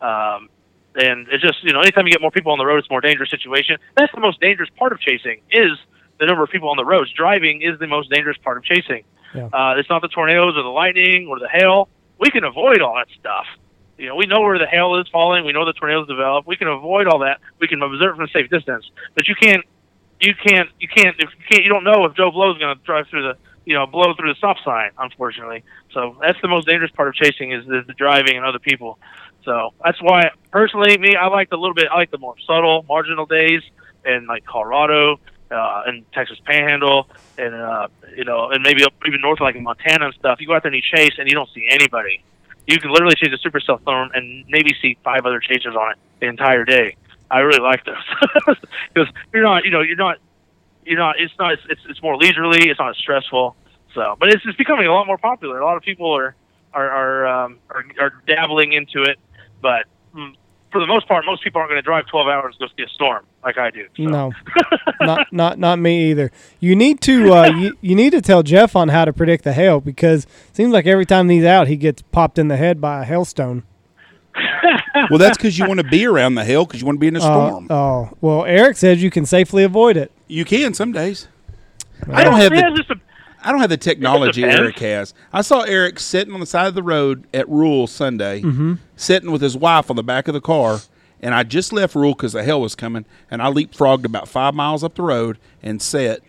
[0.00, 0.48] um,
[0.94, 2.92] and it's just you know anytime you get more people on the road, it's a
[2.92, 3.78] more dangerous situation.
[3.96, 5.78] That's the most dangerous part of chasing is
[6.18, 7.12] the number of people on the roads.
[7.12, 9.04] Driving is the most dangerous part of chasing.
[9.34, 9.46] Yeah.
[9.46, 11.88] Uh, it's not the tornadoes or the lightning or the hail.
[12.18, 13.46] We can avoid all that stuff.
[13.98, 15.44] You know, we know where the hail is falling.
[15.44, 16.46] We know the tornadoes develop.
[16.46, 17.40] We can avoid all that.
[17.60, 18.90] We can observe from a safe distance.
[19.14, 19.64] But you can't,
[20.20, 22.76] you can't, you can't, if you can't, you don't know if Joe Blow is going
[22.76, 24.90] to drive through the, you know, blow through the stop sign.
[24.98, 28.98] Unfortunately, so that's the most dangerous part of chasing is, the driving and other people.
[29.44, 31.88] So that's why, personally, me, I like the little bit.
[31.90, 33.62] I like the more subtle, marginal days
[34.04, 35.18] in like Colorado
[35.50, 39.62] uh, and Texas Panhandle, and uh, you know, and maybe up even north, like in
[39.62, 40.40] Montana and stuff.
[40.40, 42.22] You go out there and you chase, and you don't see anybody.
[42.66, 45.98] You can literally chase a supercell storm and maybe see five other chasers on it
[46.20, 46.96] the entire day.
[47.30, 47.96] I really like those
[48.94, 50.18] because you're not, you know, you're not,
[50.84, 51.16] you're not.
[51.18, 51.52] It's not.
[51.52, 52.68] It's, it's it's more leisurely.
[52.68, 53.56] It's not as stressful.
[53.94, 55.58] So, but it's it's becoming a lot more popular.
[55.60, 56.34] A lot of people are
[56.72, 59.18] are are um, are, are dabbling into it
[59.62, 60.34] but mm,
[60.72, 62.82] for the most part, most people aren't going to drive 12 hours to go see
[62.82, 63.86] a storm like I do.
[63.96, 64.02] So.
[64.02, 64.32] No,
[65.00, 66.30] not not not me either.
[66.60, 69.52] You need to uh, you, you need to tell Jeff on how to predict the
[69.52, 72.80] hail because it seems like every time he's out, he gets popped in the head
[72.80, 73.62] by a hailstone.
[75.10, 77.08] well, that's because you want to be around the hail because you want to be
[77.08, 77.66] in a storm.
[77.70, 80.10] Uh, oh well, Erik says you can safely avoid it.
[80.32, 81.28] You can some days.
[82.10, 82.96] I don't have Yeah, the a,
[83.46, 84.44] I don't have the technology.
[84.44, 85.14] Erik has.
[85.32, 88.74] I saw Erik sitting on the side of the road at Rule Sunday, Mm-hmm.
[88.96, 90.80] sitting with his wife on the back of the car,
[91.20, 94.54] and I just left Rule because the hell was coming, and I leapfrogged about five
[94.54, 96.20] miles up the road and sat,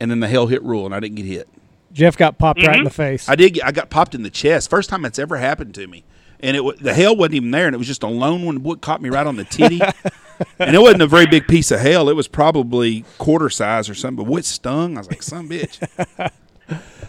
[0.00, 1.48] and then the hell hit Rule, and I didn't get hit.
[1.92, 2.84] Jeff got popped right in Mm-hmm.
[2.84, 3.28] the face.
[3.28, 3.60] I did.
[3.62, 4.68] I got popped in the chest.
[4.68, 6.04] First time it's ever happened to me,
[6.40, 8.62] and it wa- the hail wasn't even there, and it was just a lone one.
[8.62, 9.80] What caught me right on the titty,
[10.58, 12.08] and it wasn't a very big piece of hail.
[12.08, 14.16] It was probably quarter size or something.
[14.24, 14.96] But what stung?
[14.96, 15.78] I was like, "Some bitch."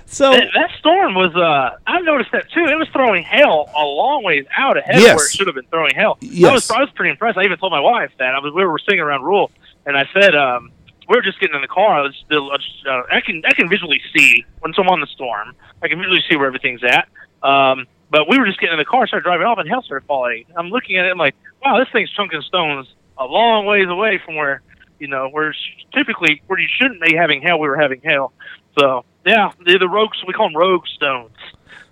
[0.06, 1.36] so that, that storm was.
[1.36, 2.66] Uh, I've noticed that too.
[2.66, 5.16] It was throwing hail a long ways out ahead Yes.
[5.18, 6.18] where it should have been throwing hail.
[6.22, 6.50] Yes.
[6.50, 7.38] I was, I was pretty impressed.
[7.38, 8.36] I even told my wife that.
[8.36, 8.54] I was.
[8.54, 9.52] We were sitting around Rule,
[9.86, 10.72] and I said, um,
[11.10, 12.00] "We were just getting in the car.
[12.00, 15.56] I, was still, uh, I can I can visually see when I'm on the storm.
[15.82, 17.08] I can visually see where everything's at."
[17.44, 20.06] Um, but we were just getting in the car, started driving off, and hail started
[20.08, 20.46] falling.
[20.56, 24.20] I'm looking at it, I'm like, "Wow, this thing's chunking stones a long ways away
[24.24, 24.62] from where."
[25.00, 25.54] You know, where
[25.94, 28.34] typically where you shouldn't be having hail, we were having hail.
[28.80, 31.36] So yeah, the the rogues we call them rogue stones.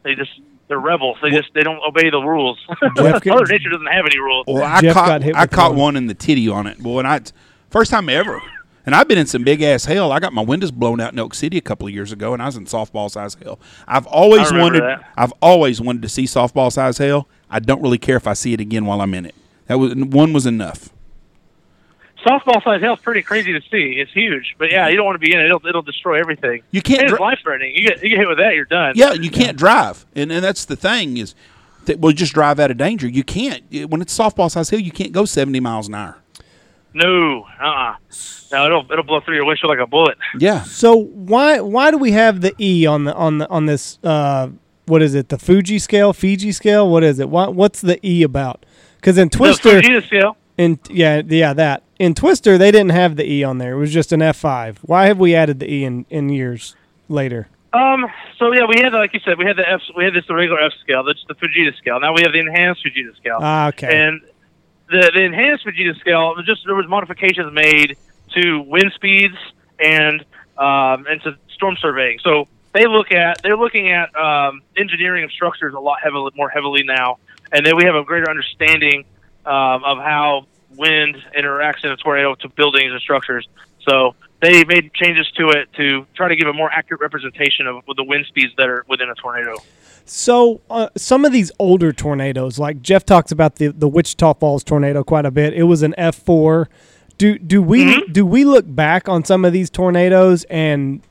[0.02, 0.32] They just
[0.68, 1.18] they're rebels.
[1.22, 2.60] They just they don't obey the rules.
[2.82, 4.46] Mother Nature doesn't have any rules.
[4.48, 5.80] Well, I Jeff caught got hit I caught one.
[5.80, 6.80] one in the titty on it.
[6.80, 7.22] Boy, and I
[7.70, 8.42] first time ever.
[8.86, 10.12] And I've been in some big ass hail.
[10.12, 12.42] I got my windows blown out in Elk City a couple of years ago, and
[12.42, 13.60] I was in softball size hail.
[13.88, 14.84] I've always wanted.
[14.84, 15.12] that.
[15.18, 17.28] I've always wanted to see softball size hail.
[17.50, 19.36] I don't really care if I see it again while I'm in it.
[19.68, 20.90] That was one was enough.
[22.24, 24.00] Softball size hail is pretty crazy to see.
[24.00, 25.46] It's huge, but yeah, you don't want to be in it.
[25.46, 26.64] It'll it'll destroy everything.
[26.72, 27.74] You can't it's dri- life threatening.
[27.76, 28.94] You get you get hit with that, you're done.
[28.96, 31.36] Yeah, you can't drive, and and that's the thing is,
[31.86, 33.08] that we'll just drive out of danger.
[33.08, 34.80] You can't when it's softball size hill.
[34.80, 36.18] You can't go seventy miles an hour.
[36.94, 37.96] No, uh, uh
[38.56, 40.18] no, it'll it'll blow through your windshield like a bullet.
[40.40, 44.00] Yeah, so why why do we have the E on the on the on this
[44.04, 44.50] uh
[44.88, 48.24] what is it the Fuji scale Fiji scale what is it what what's the E
[48.24, 48.66] about?
[48.98, 50.38] Because in Twister The Fujita scale.
[50.58, 53.94] in yeah yeah that in Twister they didn't have the E on there it was
[53.94, 54.80] just an F five.
[54.84, 56.76] Why have we added the E in in years
[57.10, 57.48] later?
[57.74, 58.06] Um.
[58.40, 59.82] So yeah, we had like you said, we had the F.
[59.98, 61.04] We had this regular F scale.
[61.04, 62.00] That's the Fujita scale.
[62.00, 63.40] Now we have the enhanced Fujita scale.
[63.42, 64.22] Ah okay And
[64.90, 67.98] the the enhanced Fujita scale was just there was modifications made
[68.36, 69.36] to wind speeds
[69.80, 70.22] and
[70.58, 72.20] um, and to storm surveying.
[72.20, 76.50] So they look at they're looking at um, engineering of structures a lot heavily more
[76.50, 77.18] heavily now,
[77.52, 79.06] and then we have a greater understanding
[79.46, 83.48] um, of how wind interacts in a tornado to buildings and structures.
[83.88, 87.84] So they made changes to it to try to give a more accurate representation of
[87.96, 89.56] the wind speeds that are within a tornado.
[90.06, 94.64] So uh, some of these older tornadoes, like Jeff talks about the the Wichita Falls
[94.64, 95.54] tornado quite a bit.
[95.54, 96.70] It was an F four.
[97.18, 98.14] Do do we Mhm.
[98.14, 101.02] do we look back on some of these tornadoes and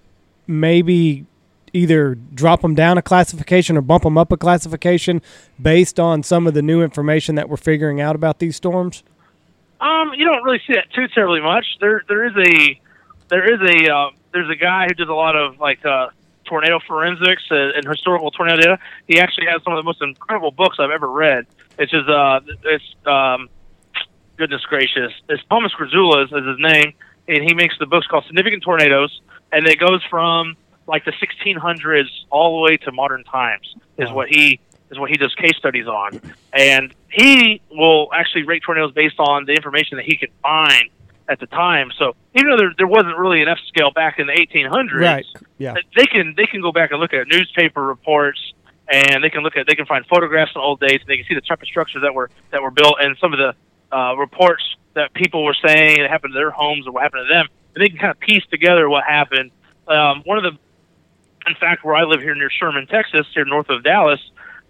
[0.47, 1.25] maybe
[1.73, 5.21] either drop them down a classification or bump them up a classification
[5.61, 9.03] based on some of the new information that we're figuring out about these storms?
[9.81, 11.65] Um, you don't really see that too terribly much.
[11.81, 12.81] There, there is a,
[13.29, 16.09] there is a, uh, there's a guy who does a lot of like uh,
[16.45, 18.79] tornado forensics and, and historical tornado data.
[19.09, 21.47] He actually has some of the most incredible books I've ever read.
[21.77, 23.49] It's just, uh, it's, um,
[24.37, 26.93] goodness gracious, it's Thomas Grazulis is his name,
[27.29, 29.21] and he makes the books called Significant Tornadoes,
[29.53, 33.75] and it goes from like the 1600s all the way to modern times.
[33.97, 36.21] Is what he is what he does case studies on,
[36.53, 40.91] and he will actually rate tornadoes based on the information that he can find
[41.29, 41.91] at the time.
[41.99, 45.25] So even though there, there wasn't really an F scale back in the 1800s, Right.
[45.59, 45.75] Yeah.
[45.97, 48.53] they can they can go back and look at newspaper reports
[48.93, 51.25] and they can look at they can find photographs in old days and they can
[51.27, 53.55] see the type of structures that were that were built and some of the
[53.95, 57.33] uh, reports that people were saying that happened to their homes or what happened to
[57.33, 59.51] them and they can kind of piece together what happened.
[59.89, 60.59] Um, one of the
[61.47, 64.21] in fact where I live here near Sherman, Texas, here north of Dallas,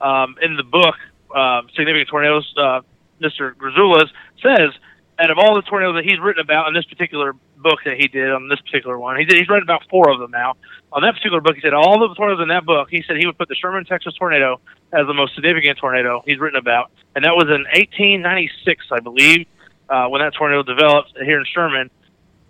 [0.00, 0.96] um, in the book
[1.34, 2.80] um, Significant Tornadoes, uh,
[3.20, 3.54] Mr.
[3.54, 4.10] Grazulis
[4.42, 4.70] says
[5.18, 8.08] out of all the tornadoes that he's written about in this particular book that he
[8.08, 10.54] did on this particular one, he did, he's written about four of them now.
[10.92, 13.26] On that particular book, he said all the tornadoes in that book, he said he
[13.26, 14.60] would put the Sherman, Texas tornado
[14.92, 19.46] as the most significant tornado he's written about, and that was in 1896, I believe,
[19.88, 21.90] uh, when that tornado developed here in Sherman,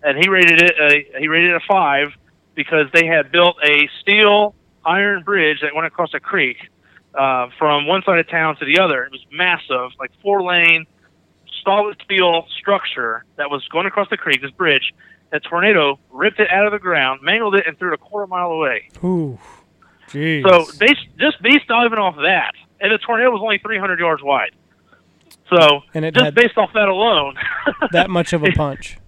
[0.02, 2.12] and he rated it a, he rated it a five
[2.54, 6.58] because they had built a steel iron bridge that went across a creek
[7.14, 9.04] uh, from one side of town to the other.
[9.04, 10.86] It was massive, like four lane
[11.64, 14.92] solid steel structure that was going across the creek, this bridge.
[15.32, 18.26] That tornado ripped it out of the ground, mangled it, and threw it a quarter
[18.28, 18.88] mile away.
[19.02, 19.38] Ooh.
[20.08, 20.48] Jeez.
[20.48, 24.52] So based, just based even off that, and the tornado was only 300 yards wide.
[25.50, 27.34] So And it just based off that alone,
[27.92, 28.98] that much of a punch.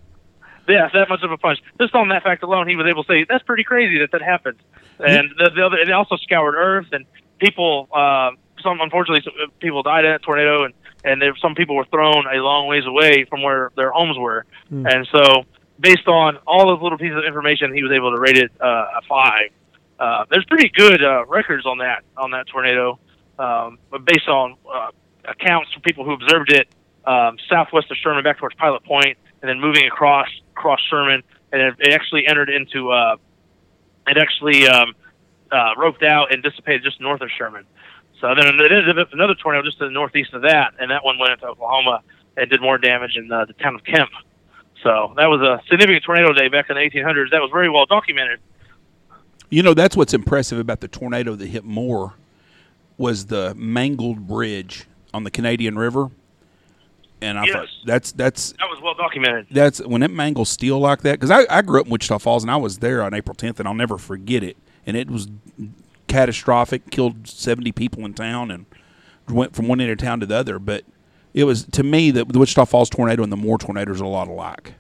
[0.69, 1.61] yeah, that much of a punch.
[1.81, 4.23] Just on that fact alone, he was able to say that's pretty crazy that that
[4.23, 4.59] happened.
[4.99, 7.05] And the, the other, it also scoured Earth, and
[7.39, 8.31] people, uh,
[8.63, 10.75] some unfortunately, some people died in that tornado, and
[11.07, 14.45] and there, some people were thrown a long ways away from where their homes were.
[14.69, 14.87] Hmm.
[14.87, 15.45] And so,
[15.79, 18.99] based on all those little pieces of information, he was able to rate it uh,
[18.99, 19.51] a five.
[19.99, 22.99] Uh, there's pretty good uh, records on that on that tornado,
[23.39, 24.91] um, but based on uh,
[25.25, 26.69] accounts from people who observed it
[27.07, 31.63] um, southwest of Sherman, back towards Pilot Point, and then moving across across Sherman, and
[31.63, 33.17] it, it actually entered into uh,
[34.07, 34.93] it actually um,
[35.51, 37.65] uh, roped out and dissipated just north of Sherman.
[38.21, 41.05] So then it ended up another tornado just to the northeast of that, and that
[41.05, 42.01] one went into Oklahoma
[42.37, 44.11] and did more damage in uh, the town of Kemp.
[44.83, 47.31] So that was a significant tornado day back in the 1800s.
[47.31, 48.41] That was very well documented.
[49.51, 52.15] You know, that's what's impressive about the tornado that hit Moore
[52.99, 56.11] was the mangled bridge on the Canadian River.
[57.23, 57.53] And I Yes.
[57.55, 59.47] thought that's that's That was well documented.
[59.51, 62.43] that's when it mangles steel like that because I, I grew up in Wichita Falls
[62.45, 65.27] and I was there on April 10th and I'll never forget it and it was
[66.07, 68.67] catastrophic killed 70 people in town and
[69.29, 70.59] went from one end of town to the other.
[70.59, 70.85] But
[71.35, 74.09] it was to me the, the Wichita Falls tornado and the Moore tornadoes are a
[74.09, 74.75] lot alike.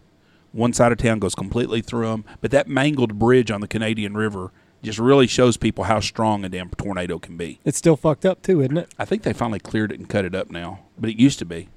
[0.53, 4.15] One side of town goes completely through them but that mangled bridge on the Canadian
[4.17, 7.61] River just really shows people how strong a damn tornado can be.
[7.65, 8.95] It's still fucked up too, isn't it?
[8.99, 11.45] I think they finally cleared it and cut it up now but it used to
[11.45, 11.69] be.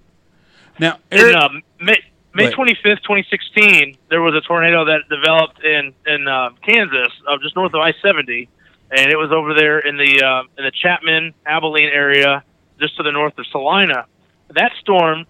[0.80, 1.98] Now In Erik, um, May,
[2.34, 7.56] May 25th, 2016, there was a tornado that developed in in uh, Kansas, uh, just
[7.56, 8.48] north of I-70,
[8.92, 12.44] and it was over there in the uh, in the Chapman Abilene area,
[12.80, 14.06] just to the north of Salina.
[14.56, 15.26] That storm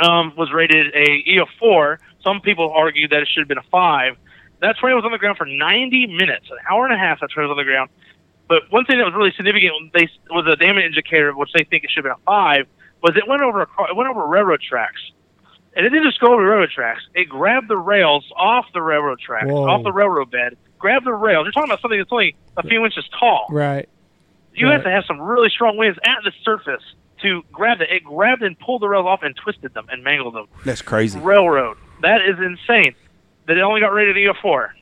[0.00, 2.00] um, was rated a E of four.
[2.22, 4.16] Some people argue that it should have been a five.
[4.60, 7.20] That tornado was on the ground for 90 minutes, an hour and a half.
[7.20, 7.90] That tornado was on the ground.
[8.48, 11.84] But one thing that was really significant they was a damage indicator, which they think
[11.84, 12.66] it should have been a five,
[13.02, 15.00] was it went over a car, it went over railroad tracks,
[15.76, 17.02] and it didn't just go over railroad tracks.
[17.14, 19.68] It grabbed the rails off the railroad tracks, Whoa.
[19.68, 21.44] off the railroad bed, grabbed the rails.
[21.44, 23.46] You're talking about something that's only a few inches tall.
[23.50, 23.88] Right.
[24.54, 24.74] You Right.
[24.74, 26.82] have to have some really strong winds at the surface
[27.22, 27.90] to grab it.
[27.90, 30.46] It grabbed and pulled the rails off and twisted them and mangled them.
[30.64, 31.76] that's crazy Railroad.
[32.02, 32.94] That is insane.
[33.46, 34.74] That it only got rated E four.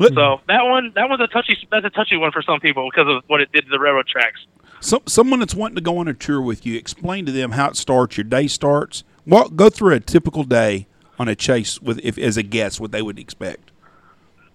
[0.00, 1.56] So that one, that was a touchy.
[1.70, 4.06] That's a touchy one for some people because of what it did to the railroad
[4.08, 4.40] tracks.
[4.80, 7.68] So, someone that's wanting to go on a tour with you, explain to them how
[7.68, 8.16] it starts.
[8.18, 9.02] Your day starts.
[9.24, 10.86] Walk, go through a typical day
[11.18, 13.70] on a chase with, if as a guest, what they would expect.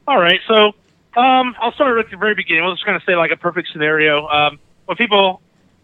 [0.07, 0.73] All right, so
[1.17, 2.63] um, I'll start at the very beginning.
[2.63, 4.27] We'll just kind of say like a perfect scenario.
[4.27, 5.41] Um, when people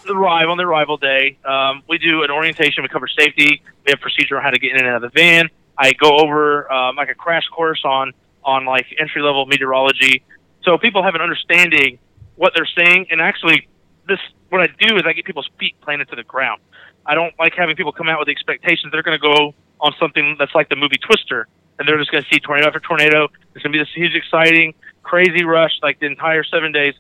[0.08, 2.84] arrive on their arrival day, um, we do an orientation.
[2.84, 3.62] We cover safety.
[3.86, 5.50] We have procedure on how to get in and out of the van.
[5.78, 8.14] I go over um, like a crash course on
[8.44, 10.24] on like entry level meteorology,
[10.64, 11.98] so people have an understanding
[12.36, 13.08] what they're seeing.
[13.10, 13.68] And actually,
[14.08, 14.20] this
[14.50, 16.62] what I do is I get people's feet planted to the ground.
[17.06, 19.94] I don't like having people come out with the expectations they're going to go on
[20.00, 21.48] something that's like the movie Twister,
[21.78, 23.26] and they're just going to see tornado after tornado.
[23.54, 24.74] It's going to be this huge, exciting,
[25.04, 26.94] crazy rush like the entire seven days.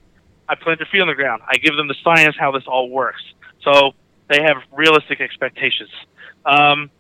[0.47, 1.41] I plant their feet on the ground.
[1.47, 3.21] I give them the science how this all works,
[3.63, 3.91] so
[4.30, 5.89] they have realistic expectations.
[6.45, 6.91] Um,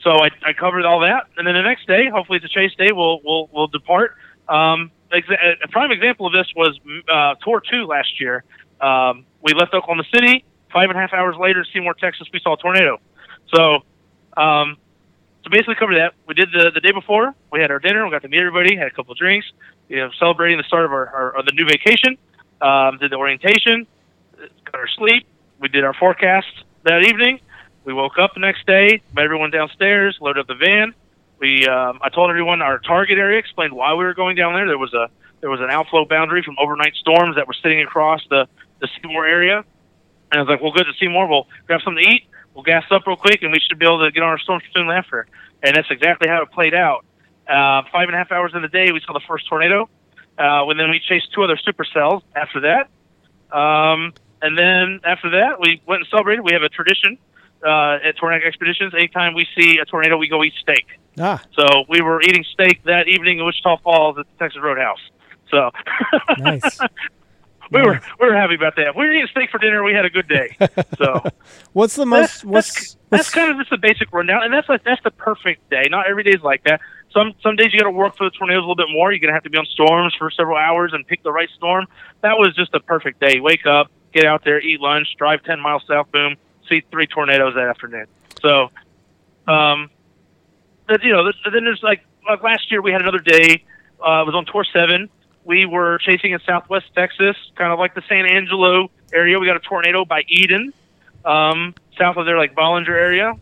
[0.00, 2.74] so I, I covered all that, and then the next day, hopefully it's a chase
[2.76, 4.16] day, we'll we'll we'll depart.
[4.48, 6.78] Um, a prime example of this was
[7.12, 8.44] uh, tour two last year.
[8.80, 10.44] Um, we left Oklahoma City.
[10.72, 12.98] Five and a half hours later, Seymour, Texas, we saw a tornado.
[13.54, 13.80] So,
[14.36, 14.76] um,
[15.48, 16.14] basically covered that.
[16.26, 17.34] We did the the day before.
[17.52, 18.04] We had our dinner.
[18.04, 18.76] We got to meet everybody.
[18.76, 19.46] Had a couple of drinks.
[19.88, 22.16] You know, celebrating the start of our, our of the new vacation.
[22.60, 23.86] Um, did the orientation.
[24.36, 25.26] Got our sleep.
[25.60, 26.46] We did our forecast
[26.84, 27.40] that evening.
[27.84, 30.94] We woke up the next day, met everyone downstairs, loaded up the van.
[31.38, 34.66] We, um, I told everyone our target area, explained why we were going down there.
[34.66, 35.08] There was a
[35.40, 38.48] there was an outflow boundary from overnight storms that were sitting across the
[38.80, 39.64] the Seymour area,
[40.30, 41.28] and I was like, "Well, good to Seymour.
[41.28, 42.24] We'll grab something to eat.
[42.58, 44.60] We'll gas up real quick, and we should be able to get on our storm
[44.74, 45.28] soon after."
[45.62, 47.04] And that's exactly how it played out.
[47.46, 49.88] Uh, five and a half hours in the day, we saw the first tornado.
[50.36, 52.88] Uh, and then we chased two other supercells after that.
[53.56, 56.42] Um, and then after that, we went and celebrated.
[56.42, 57.16] We have a tradition
[57.64, 58.92] uh, at Tornadic Expeditions.
[58.92, 60.86] Anytime we see a tornado, we go eat steak.
[61.20, 64.98] Ah, So we were eating steak that evening in Wichita Falls at the Texas Roadhouse.
[65.50, 65.70] So
[66.38, 66.80] nice.
[67.70, 68.96] we were we were happy about that.
[68.96, 69.82] We were eating steak for dinner.
[69.82, 70.56] We had a good day.
[70.96, 71.22] So
[71.72, 72.44] What's the that's, most?
[72.44, 75.10] What's that's, what's that's kind of just the basic rundown, and that's like that's the
[75.10, 75.84] perfect day.
[75.90, 76.80] Not every day is like that.
[77.12, 79.12] Some some days you got to work for the tornadoes a little bit more.
[79.12, 81.86] You're gonna have to be on storms for several hours and pick the right storm.
[82.22, 83.40] That was just a perfect day.
[83.40, 86.36] Wake up, get out there, eat lunch, drive ten miles south, boom,
[86.68, 88.06] see three tornadoes that afternoon.
[88.40, 88.70] So,
[89.46, 89.90] um,
[90.86, 93.64] but, you know, then there's like, like last year we had another day.
[94.00, 95.08] Uh, it was on tour seven.
[95.48, 99.38] We were chasing in Southwest Texas, kind of like the San Angelo area.
[99.38, 100.74] We got a tornado by Eden,
[101.24, 103.32] um, south of there, like Ballinger area.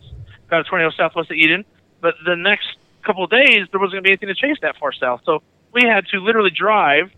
[0.49, 1.65] Got a tornado southwest of Eden.
[1.99, 4.77] But the next couple of days, there wasn't going to be anything to chase that
[4.77, 5.19] far south.
[5.25, 5.43] So
[5.73, 7.11] we had to literally drive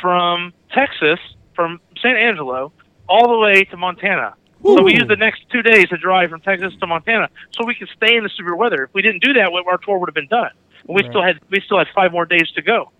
[0.00, 1.18] from Texas,
[1.56, 2.72] from San Angelo,
[3.08, 4.34] all the way to Montana.
[4.62, 7.74] So we used the next two days to drive from Texas to Montana, so we
[7.74, 8.84] could stay in the severe weather.
[8.84, 10.50] If we didn't do that, our tour would have been done.
[10.86, 11.10] And we Right.
[11.10, 12.92] still had we still had five more days to go.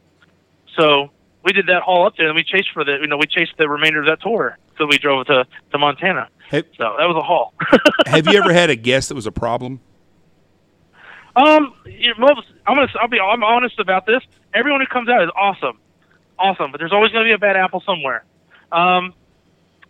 [0.77, 1.11] So
[1.45, 3.53] we did that haul up there, and we chased for the you know we chased
[3.59, 6.29] the remainder of that tour till we drove to to Montana.
[6.77, 7.55] So that was a haul.
[8.07, 9.81] Have you ever had a guest that was a problem?
[11.37, 14.23] Um, you know, most, I'm gonna I'll be I'm honest about this.
[14.53, 15.79] Everyone who comes out is awesome,
[16.39, 18.25] awesome, but there's always gonna be a bad apple somewhere.
[18.73, 19.15] Um,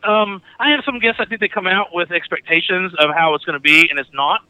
[0.05, 1.20] um, I have some guests.
[1.20, 4.42] I think they come out with expectations of how it's gonna be, and it's not.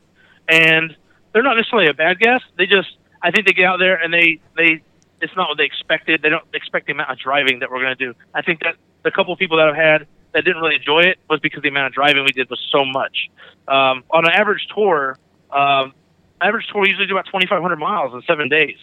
[0.48, 0.96] And
[1.32, 2.44] they're not necessarily a bad guest.
[2.58, 2.88] They just
[3.22, 4.82] I think they get out there and they they
[5.20, 6.22] it's not what they expected.
[6.22, 8.14] They don't expect the amount of driving that we're gonna do.
[8.34, 11.18] I think that the couple of people that I've had that didn't really enjoy it
[11.28, 13.28] was because the amount of driving we did was so much.
[13.68, 15.18] Um, on an average tour,
[15.50, 15.92] um,
[16.40, 18.76] average tour we usually do about 2,500 miles in seven days.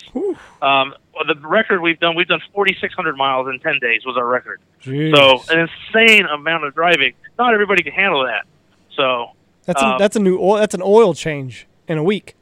[0.61, 0.93] Um,
[1.25, 4.61] the record we've done, we've done 4,600 miles in 10 days was our record.
[4.83, 5.15] Jeez.
[5.15, 7.13] So an insane amount of driving.
[7.37, 8.45] Not everybody can handle that.
[8.95, 9.31] So
[9.65, 10.57] that's a, um, that's a new oil.
[10.57, 12.35] That's an oil change in a week.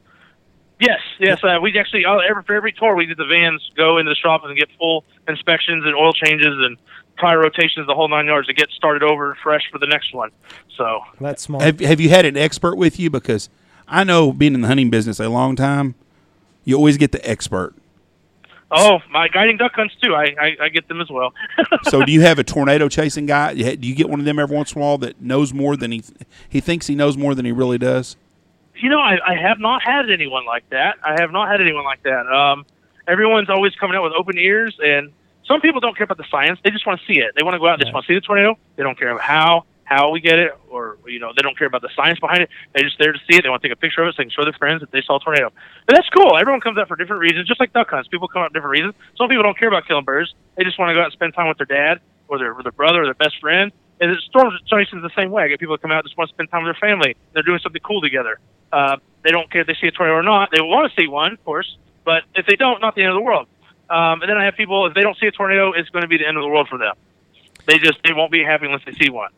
[0.80, 3.98] Yes, yes, uh, we actually uh, every for every tour we did the vans go
[3.98, 6.76] into the shop and get full inspections and oil changes and
[7.18, 10.30] tire rotations, the whole nine yards to get started over fresh for the next one.
[10.76, 11.64] So That's smart.
[11.64, 13.10] Have Have you had an expert with you?
[13.10, 13.48] Because
[13.88, 15.94] I know, being in the hunting business a long time,
[16.64, 17.74] you always get the expert.
[18.70, 20.14] oh, my guiding duck hunts too.
[20.14, 21.32] I I, I get them as well.
[21.88, 23.54] So, do you have a tornado chasing guy?
[23.54, 25.92] Do you get one of them every once in a while that knows more than
[25.92, 26.02] he
[26.48, 28.16] he thinks he knows more than he really does?
[28.76, 30.96] You know, I, I have not had anyone like that.
[31.02, 32.26] I have not had anyone like that.
[32.26, 32.66] Um,
[33.08, 35.12] everyone's always coming out with open ears, and
[35.46, 36.58] some people don't care about the science.
[36.62, 37.32] They just want to see it.
[37.36, 38.58] They want to go out and just want to see the tornado.
[38.76, 41.68] They don't care about how how we get it, or you know, they don't care
[41.68, 42.50] about the science behind it.
[42.74, 43.42] They're just there to see it.
[43.42, 44.90] They want to take a picture of it so they can show their friends that
[44.90, 45.52] they saw a tornado.
[45.86, 46.36] But that's cool.
[46.36, 48.08] Everyone comes out for different reasons, just like duck hunts.
[48.08, 48.94] People come out for different reasons.
[49.16, 50.34] Some people don't care about killing birds.
[50.56, 52.64] They just want to go out and spend time with their dad, or their, or
[52.64, 53.70] their brother, or their best friend.
[54.00, 55.44] And the storm chasing is the same way.
[55.44, 57.16] I get people come out just want to spend time with their family.
[57.32, 58.38] They're doing something cool together.
[58.72, 60.50] Uh, they don't care if they see a tornado or not.
[60.50, 63.16] They want to see one, of course, but if they don't, not the end of
[63.16, 63.48] the world.
[63.88, 66.08] Um, and then I have people if they don't see a tornado, it's going to
[66.08, 66.94] be the end of the world for them.
[67.66, 69.30] They just they won't be happy unless they see one.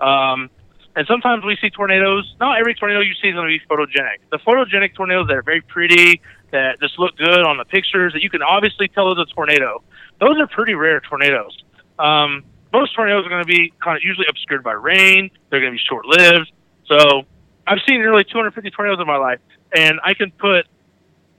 [0.00, 0.50] Um,
[0.94, 2.34] and sometimes we see tornadoes.
[2.38, 4.18] Not every tornado you see is going to be photogenic.
[4.30, 8.22] The photogenic tornadoes that are very pretty, that just look good on the pictures, that
[8.22, 9.82] you can obviously tell is a tornado.
[10.20, 11.56] Those are pretty rare tornadoes.
[11.98, 15.30] Um, most tornadoes are going to be kind of usually obscured by rain.
[15.50, 16.52] They're going to be short lived.
[16.86, 17.22] So
[17.66, 19.40] I've seen nearly 250 tornadoes in my life,
[19.74, 20.66] and I can put,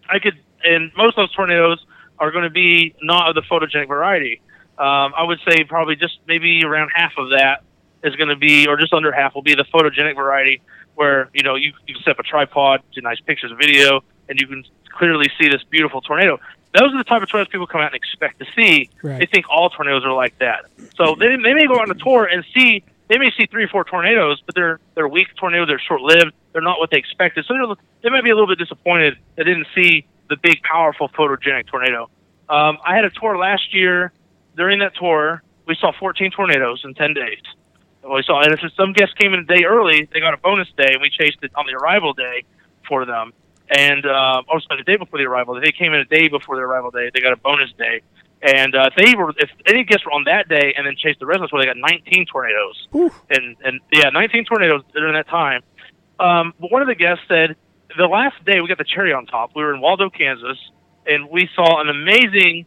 [0.10, 1.84] I could, and most of those tornadoes
[2.20, 4.42] are going to be not of the photogenic variety.
[4.78, 7.64] Um, I would say probably just maybe around half of that
[8.04, 10.62] is going to be, or just under half will be the photogenic variety,
[10.96, 14.40] where you know you, you can set up a tripod, do nice pictures video, and
[14.40, 14.64] you can
[14.98, 16.40] clearly see this beautiful tornado.
[16.74, 18.90] Those are the type of tornadoes people come out and expect to see.
[19.02, 19.20] Right.
[19.20, 20.66] They think all tornadoes are like that.
[20.96, 23.68] So they, they may go on a tour and see they may see three or
[23.68, 25.68] four tornadoes, but they're they're weak tornadoes.
[25.68, 26.34] They're short lived.
[26.52, 27.46] They're not what they expected.
[27.46, 31.10] So they're, they might be a little bit disappointed they didn't see the big, powerful
[31.10, 32.10] photogenic tornado.
[32.50, 34.12] Um, I had a tour last year.
[34.56, 37.42] During that tour, we saw 14 tornadoes in 10 days.
[38.04, 40.68] We saw, and if some guests came in a day early, they got a bonus
[40.78, 42.44] day, and we chased it on the arrival day
[42.88, 43.34] for them.
[43.74, 46.62] And uh, also the day before the arrival, they came in a day before the
[46.62, 48.02] arrival day, they got a bonus day.
[48.44, 51.20] And uh, if they were, if any guests were on that day and then chased
[51.20, 52.88] the residents, well, they got 19 tornadoes.
[53.30, 55.62] And and yeah, 19 tornadoes during that time.
[56.20, 57.56] Um, but one of the guests said
[57.98, 59.52] the last day we got the cherry on top.
[59.56, 60.58] We were in Waldo, Kansas,
[61.08, 62.66] and we saw an amazing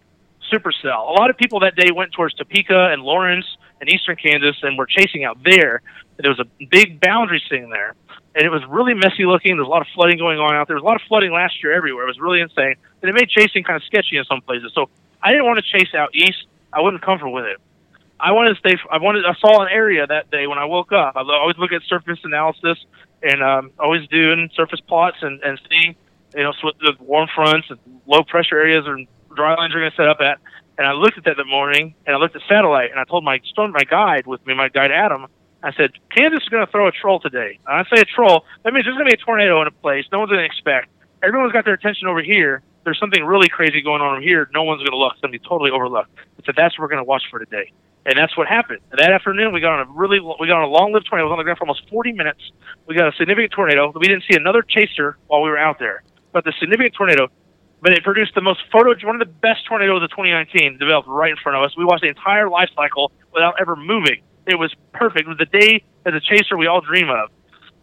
[0.53, 1.09] supercell.
[1.09, 3.47] A lot of people that day went towards Topeka and Lawrence
[3.81, 5.83] and eastern Kansas and were chasing out there.
[6.19, 7.95] There was a big boundary sitting there,
[8.37, 9.57] and it was really messy looking.
[9.57, 10.77] There was a lot of flooding going on out there.
[10.77, 12.05] There was a lot of flooding last year everywhere.
[12.05, 14.73] It was really insane, and it made chasing kind of sketchy in some places.
[14.75, 14.91] So
[15.23, 16.45] I didn't want to chase out east.
[16.73, 17.57] I wasn't comfortable with it.
[18.21, 18.77] I wanted to stay.
[18.91, 19.25] I wanted.
[19.25, 21.17] I saw an area that day when I woke up.
[21.17, 22.79] I always look at surface analysis
[23.23, 25.97] and um, always doing surface plots and, and see,
[26.37, 28.99] you know, so the warm fronts and low pressure areas or
[29.35, 30.39] dry lines are going to set up at.
[30.79, 33.25] And I looked at that that morning, and I looked at satellite, and I told
[33.25, 35.27] my storm my guide with me, my guide Adam.
[35.63, 37.59] I said, Kansas is going to throw a troll today.
[37.67, 40.05] I say a troll, that means there's going to be a tornado in a place
[40.13, 40.89] no one's going to expect.
[41.23, 42.63] Everyone's got their attention over here.
[42.85, 44.49] There's something really crazy going on over here.
[44.55, 45.15] No one's going to look.
[45.15, 46.11] It's going to be totally overlooked.
[46.17, 47.73] I said, that's what we're going to watch for today.
[48.07, 48.79] And that's what happened.
[48.93, 51.27] That afternoon, we got on a really, we got on a long-lived tornado.
[51.27, 52.39] It was on the ground for almost 40 minutes.
[52.87, 53.93] We got a significant tornado.
[53.97, 56.05] We didn't see another chaser while we were out there.
[56.33, 57.27] But the significant tornado,
[57.83, 61.33] but it produced the most photo, one of the best tornadoes of 2019 developed right
[61.33, 61.77] in front of us.
[61.77, 64.23] We watched the entire life cycle without ever moving.
[64.47, 65.27] It was perfect.
[65.27, 67.31] It was the day as a chaser we all dream of.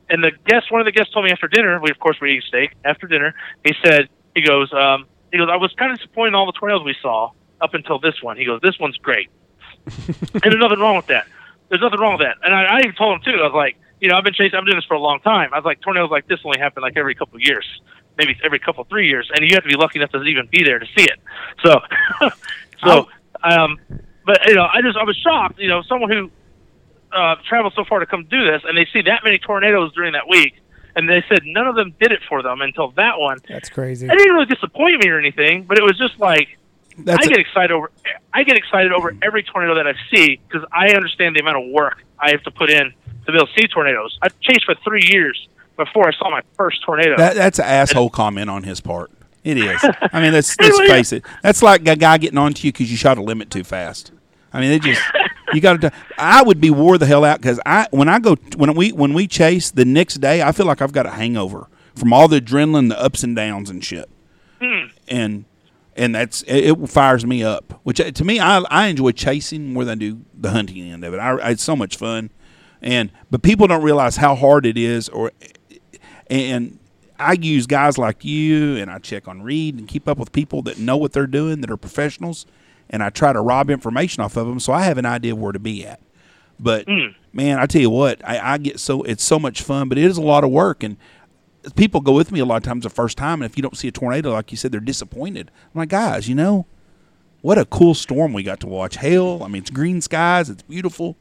[0.09, 2.27] And the guest, one of the guests told me after dinner, we of course were
[2.27, 3.33] eating steak after dinner.
[3.63, 6.51] He said, he goes, um, he goes, I was kind of disappointed in all the
[6.53, 8.37] tornadoes we saw up until this one.
[8.37, 9.29] He goes, this one's great.
[9.85, 11.27] and there's nothing wrong with that.
[11.69, 12.37] There's nothing wrong with that.
[12.43, 13.39] And I, I even told him too.
[13.39, 14.55] I was like, you know, I've been chasing.
[14.55, 15.53] I've been doing this for a long time.
[15.53, 17.65] I was like, tornadoes like this only happen like every couple of years,
[18.17, 20.63] maybe every couple three years, and you have to be lucky enough to even be
[20.63, 21.19] there to see it.
[21.63, 21.79] So,
[22.83, 23.07] so,
[23.43, 23.79] um,
[24.25, 25.57] but you know, I just I was shocked.
[25.57, 26.29] You know, someone who
[27.13, 30.13] uh, traveled so far to come do this, and they see that many tornadoes during
[30.13, 30.55] that week,
[30.95, 33.39] and they said none of them did it for them until that one.
[33.47, 34.07] That's crazy.
[34.07, 36.57] It didn't really disappoint me or anything, but it was just like
[36.97, 37.91] That's I get excited over
[38.33, 41.71] I get excited over every tornado that I see because I understand the amount of
[41.71, 42.93] work I have to put in
[43.25, 44.17] to be able to see tornadoes.
[44.21, 45.47] I chased for three years
[45.77, 47.17] before I saw my first tornado.
[47.17, 49.11] that, that's an asshole comment on his part.
[49.43, 49.83] It is.
[49.83, 51.25] I mean, let's let's face it.
[51.41, 54.11] That's like a guy getting onto you because you shot a limit too fast.
[54.53, 55.01] I mean, it just
[55.51, 55.91] you got to.
[56.17, 59.13] I would be wore the hell out because I when I go when we when
[59.13, 62.39] we chase the next day, I feel like I've got a hangover from all the
[62.39, 64.09] adrenaline, the ups and downs and shit.
[65.07, 65.45] And
[65.95, 67.79] and that's it, it fires me up.
[67.83, 71.03] Which uh, to me, I I enjoy chasing more than I do the hunting end
[71.03, 71.17] of it.
[71.17, 72.29] I, it's so much fun,
[72.81, 75.31] and but people don't realize how hard it is, or
[76.27, 76.79] and
[77.19, 80.61] I use guys like you, and I check on Reed and keep up with people
[80.63, 82.45] that know what they're doing, that are professionals,
[82.93, 85.51] and I try to rob information off of them, so I have an idea where
[85.51, 85.99] to be at.
[86.59, 87.15] But mm.
[87.33, 90.05] man, I tell you what, I, I get so it's so much fun, but it
[90.05, 90.95] is a lot of work, and
[91.75, 93.75] people go with me a lot of times the first time, and if you don't
[93.75, 95.49] see a tornado, like you said, they're disappointed.
[95.73, 96.67] I'm like, guys, you know,
[97.41, 98.97] what a cool storm we got to watch.
[98.97, 101.17] Hail, I mean, it's green skies, it's beautiful,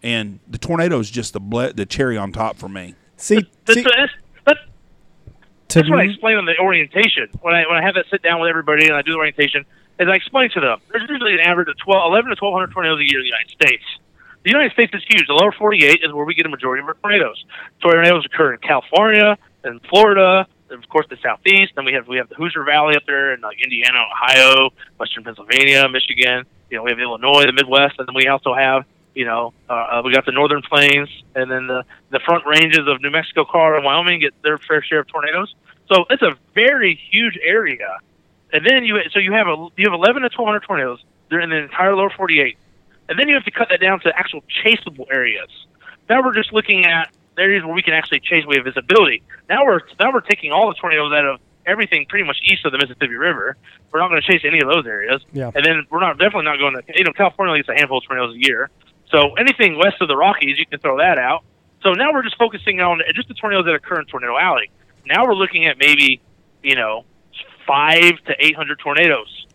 [0.00, 2.94] and the tornado is just the ble- the cherry on top for me.
[3.16, 4.12] See, that's, see that's,
[4.46, 4.60] that's,
[5.66, 8.22] that's what I me, explain on the orientation when I when I have that sit
[8.22, 9.66] down with everybody and I do the orientation.
[9.98, 13.00] Is I explain to them there's usually an average of 12, 11 to 1,200 tornadoes
[13.00, 13.84] a year in the United States.
[14.44, 15.26] The United States is huge.
[15.26, 17.44] The lower 48 is where we get a majority of our tornadoes.
[17.82, 21.72] Tornadoes occur in California and Florida, and of course the southeast.
[21.74, 25.24] Then we have we have the Hoosier Valley up there in like Indiana, Ohio, Western
[25.24, 26.44] Pennsylvania, Michigan.
[26.70, 28.84] You know, we have Illinois, the Midwest, and then we also have
[29.14, 32.86] you know uh, uh, we got the Northern Plains, and then the the front ranges
[32.86, 35.52] of New Mexico, Colorado, and Wyoming get their fair share of tornadoes.
[35.92, 37.98] So it's a very huge area.
[38.52, 41.04] And then you so you have a you have 11 to 1,200 tornadoes.
[41.28, 42.56] They're in the entire lower 48,
[43.08, 45.50] and then you have to cut that down to actual chaseable areas.
[46.08, 48.44] Now we're just looking at areas where we can actually chase.
[48.46, 49.22] We have visibility.
[49.48, 52.72] Now we're now we're taking all the tornadoes out of everything pretty much east of
[52.72, 53.56] the Mississippi River.
[53.92, 55.22] We're not going to chase any of those areas.
[55.32, 55.50] Yeah.
[55.54, 58.04] And then we're not definitely not going to you know California gets a handful of
[58.04, 58.70] tornadoes a year.
[59.10, 61.44] So anything west of the Rockies, you can throw that out.
[61.82, 64.70] So now we're just focusing on just the tornadoes that occur in Tornado Alley.
[65.06, 66.20] Now we're looking at maybe
[66.62, 67.04] you know
[67.68, 69.46] five to eight hundred tornadoes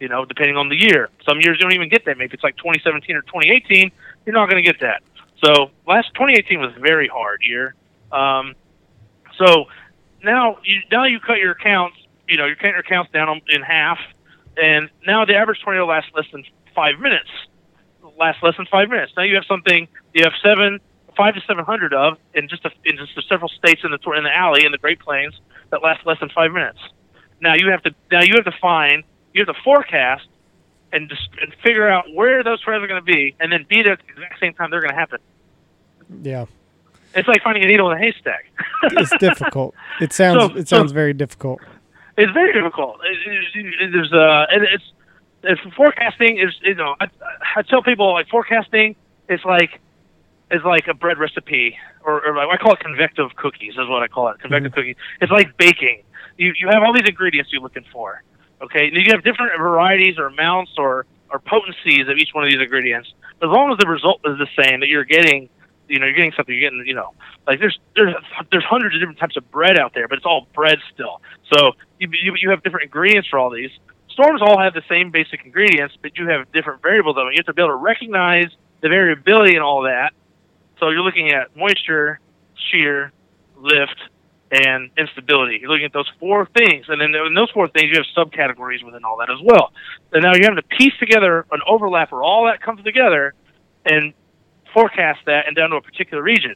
[0.00, 1.10] You know, depending on the year.
[1.28, 2.16] Some years you don't even get that.
[2.16, 3.90] Maybe it's like 2017 or 2018.
[4.24, 5.02] You're not going to get that.
[5.44, 7.74] So last 2018 was a very hard year.
[8.12, 8.54] Um,
[9.36, 9.66] so
[10.22, 11.96] now you now you cut your accounts.
[12.28, 13.98] You know, you're cutting your accounts down in half,
[14.56, 16.44] and now the average tornado lasts less than
[16.74, 17.28] five minutes.
[18.18, 19.12] Lasts less than five minutes.
[19.16, 19.88] Now you have something.
[20.14, 20.80] You have seven,
[21.16, 24.24] five to seven hundred of in just a, in just several states in the in
[24.24, 25.38] the alley in the Great Plains
[25.70, 26.78] that last less than five minutes.
[27.40, 29.02] Now you have to now you have to find
[29.34, 30.26] you have to forecast
[30.92, 33.82] and just and figure out where those tornadoes are going to be, and then be
[33.82, 35.18] there at the exact same time they're going to happen.
[36.22, 36.46] Yeah,
[37.14, 38.46] It's like finding a needle in a haystack.
[38.84, 39.74] it's difficult.
[40.00, 41.60] It sounds So- it so- sounds very difficult.
[42.16, 43.00] it's very difficult.
[43.04, 43.18] It,
[43.56, 44.84] it, it, there's uh, and it's
[45.42, 47.08] it's forecasting is you know I,
[47.56, 48.96] I tell people like forecasting
[49.28, 49.80] is like
[50.50, 54.02] is like a bread recipe or, or like, I call it convective cookies is what
[54.04, 54.94] I call it convective cookies.
[55.20, 56.02] It's like baking.
[56.36, 58.22] You you have all these ingredients you're looking for.
[58.62, 62.50] Okay, and you have different varieties or amounts or or potencies of each one of
[62.50, 63.12] these ingredients.
[63.42, 65.48] As long as the result is the same, that you're getting
[65.88, 66.54] you know, you're getting something.
[66.54, 67.14] You're getting, you know,
[67.46, 68.14] like there's there's
[68.50, 71.20] there's hundreds of different types of bread out there, but it's all bread still.
[71.52, 73.70] So you you, you have different ingredients for all these.
[74.10, 77.32] Storms all have the same basic ingredients, but you have different variables of them.
[77.32, 78.46] You have to be able to recognize
[78.80, 80.12] the variability and all that.
[80.80, 82.20] So you're looking at moisture,
[82.70, 83.12] shear,
[83.56, 83.96] lift,
[84.50, 85.58] and instability.
[85.60, 88.84] You're looking at those four things, and then in those four things, you have subcategories
[88.84, 89.72] within all that as well.
[90.12, 93.34] And now you have to piece together an overlap where all that comes together,
[93.84, 94.12] and
[94.72, 96.54] forecast that and down to a particular region.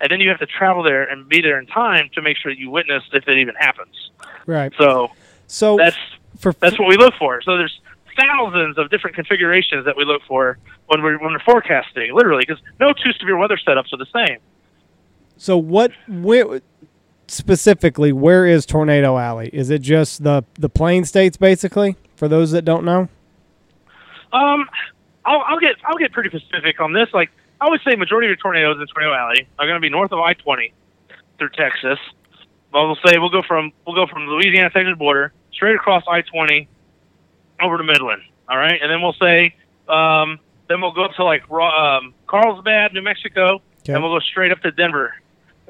[0.00, 2.52] And then you have to travel there and be there in time to make sure
[2.52, 4.10] that you witness if it even happens.
[4.46, 4.72] Right.
[4.78, 5.10] So
[5.46, 5.96] So that's
[6.38, 7.40] for that's what we look for.
[7.42, 7.80] So there's
[8.18, 12.62] thousands of different configurations that we look for when we're when we're forecasting, literally, because
[12.78, 14.38] no two severe weather setups are the same.
[15.36, 16.60] so what where
[17.30, 19.50] specifically where is Tornado Alley?
[19.52, 21.96] Is it just the the plain states basically?
[22.16, 23.08] For those that don't know.
[24.32, 24.68] Um,
[25.24, 27.08] I'll, I'll get I'll get pretty specific on this.
[27.12, 29.88] Like I would say, majority of your tornadoes in Tornado Alley are going to be
[29.90, 30.72] north of I-20
[31.38, 31.98] through Texas.
[32.72, 36.02] Well, we'll say we'll go from we'll go from the Louisiana Texas border straight across
[36.08, 36.66] I-20
[37.62, 38.22] over to Midland.
[38.48, 39.54] All right, and then we'll say
[39.88, 43.92] um, then we'll go up to like um, Carlsbad, New Mexico, Okay.
[43.92, 45.14] and we'll go straight up to Denver.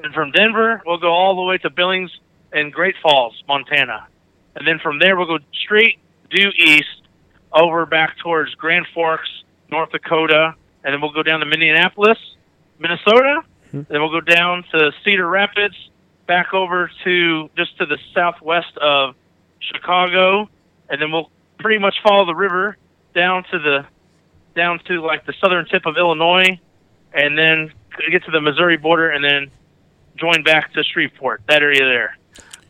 [0.05, 2.11] And from Denver, we'll go all the way to Billings
[2.53, 4.05] and Great Falls, Montana.
[4.55, 5.97] And then from there, we'll go straight
[6.29, 7.01] due east
[7.51, 9.27] over back towards Grand Forks,
[9.71, 10.53] North Dakota,
[10.83, 12.19] and then we'll go down to Minneapolis,
[12.77, 13.41] Minnesota.
[13.69, 13.91] Mm-hmm.
[13.91, 15.75] Then we'll go down to Cedar Rapids,
[16.27, 19.15] back over to just to the southwest of
[19.59, 20.47] Chicago,
[20.87, 22.77] and then we'll pretty much follow the river
[23.15, 23.87] down to the
[24.55, 26.59] down to like the southern tip of Illinois,
[27.11, 27.73] and then
[28.11, 29.49] get to the Missouri border, and then
[30.15, 31.41] join back to Shreveport.
[31.47, 32.17] That area there.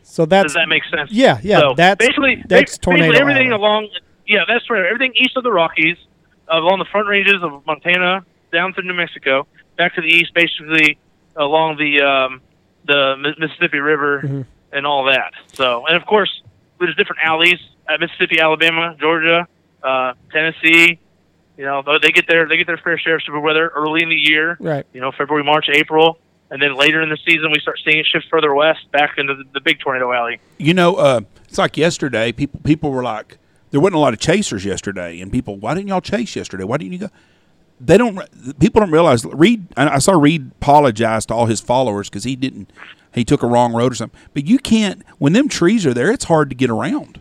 [0.02, 1.10] So that's Does that make sense?
[1.12, 1.60] yeah, yeah.
[1.60, 3.56] So that's basically that's Tornado basically everything Alley.
[3.56, 3.88] along.
[4.26, 4.84] Yeah, that's right.
[4.84, 5.96] Everything east of the Rockies,
[6.48, 10.98] along the front ranges of Montana, down through New Mexico, back to the east, basically
[11.36, 12.40] along the um,
[12.86, 14.44] the Mississippi River Mhm.
[14.72, 15.32] and all that.
[15.52, 16.42] So, and of course,
[16.80, 19.46] there's different alleys at Mississippi, Alabama, Georgia,
[19.82, 20.98] uh, Tennessee.
[21.58, 24.08] You know, they get their they get their fair share of severe weather early in
[24.08, 24.86] the year right.
[24.92, 26.18] you know, February, March, April,
[26.50, 29.34] and then later in the season we start seeing it shift further west back into
[29.34, 30.40] the, the big tornado alley.
[30.58, 32.32] You know, uh, it's like yesterday.
[32.32, 33.38] People people were like,
[33.70, 36.64] there wasn't a lot of chasers yesterday, and people, why didn't y'all chase yesterday?
[36.64, 37.08] Why didn't you go?
[37.80, 38.18] They don't.
[38.58, 39.24] People don't realize.
[39.24, 42.72] Reed, I saw Reed apologize to all his followers because he didn't.
[43.12, 44.18] He took a wrong road or something.
[44.32, 45.02] But you can't.
[45.18, 47.20] When them trees are there, it's hard to get around,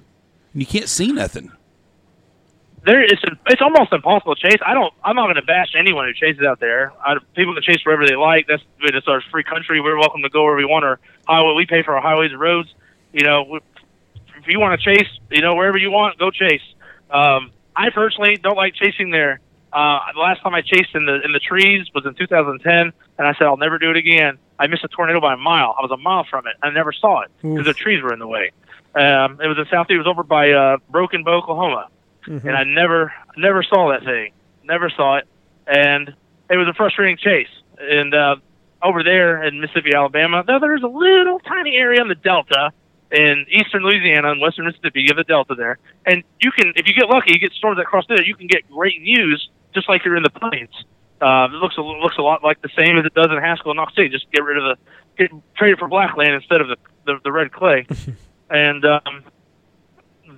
[0.53, 1.51] and you can't see nothing.
[2.85, 4.61] There, it's it's almost impossible to chase.
[4.63, 4.93] I don't.
[5.03, 6.93] I'm not going to bash anyone who chases out there.
[7.03, 8.45] I, people can chase wherever they like.
[8.47, 9.81] That's it's our free country.
[9.81, 10.85] We're welcome to go wherever we want.
[10.85, 12.69] Our highway, we pay for our highways and roads.
[13.11, 13.59] You know,
[14.37, 16.61] if you want to chase, you know, wherever you want, go chase.
[17.09, 19.39] Um, I personally don't like chasing there.
[19.73, 22.93] Uh, the last time I chased in the in the trees was in 2010, and
[23.17, 24.37] I said I'll never do it again.
[24.59, 25.75] I missed a tornado by a mile.
[25.75, 26.53] I was a mile from it.
[26.61, 28.51] I never saw it because the trees were in the way.
[28.93, 29.87] Um, it was in South.
[29.89, 31.89] It was over by uh, Broken Bow, Oklahoma
[32.27, 32.45] Mhm.
[32.45, 34.31] and I never never saw that thing.
[34.63, 35.27] Never saw it,
[35.67, 36.13] and
[36.49, 37.49] it was a frustrating chase.
[37.79, 38.37] And uh,
[38.81, 42.71] over there in Mississippi, Alabama, though there's a little tiny area in the Delta
[43.11, 45.01] in eastern Louisiana and western Mississippi.
[45.01, 47.77] You have the Delta there, and you can, if you get lucky, you get storms
[47.77, 48.21] that cross there.
[48.23, 50.73] You can get great views just like you're in the plains.
[51.21, 53.71] Uh, it looks a, looks a lot like the same as it does in Haskell
[53.71, 54.09] and Knox City.
[54.09, 54.77] Just get rid of the
[55.17, 57.85] get trade it for blackland instead of the the, the red clay,
[58.49, 59.23] and um,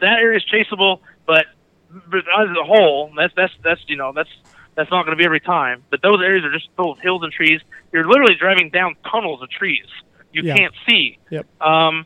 [0.01, 1.45] that area is chaseable, but
[1.89, 4.29] but as a whole, that's that's that's you know that's
[4.75, 5.83] that's not going to be every time.
[5.89, 7.61] But those areas are just full of hills and trees.
[7.91, 9.85] You're literally driving down tunnels of trees.
[10.31, 10.55] You Yeah.
[10.55, 11.17] can't see.
[11.31, 11.45] Yep.
[11.61, 12.05] Um,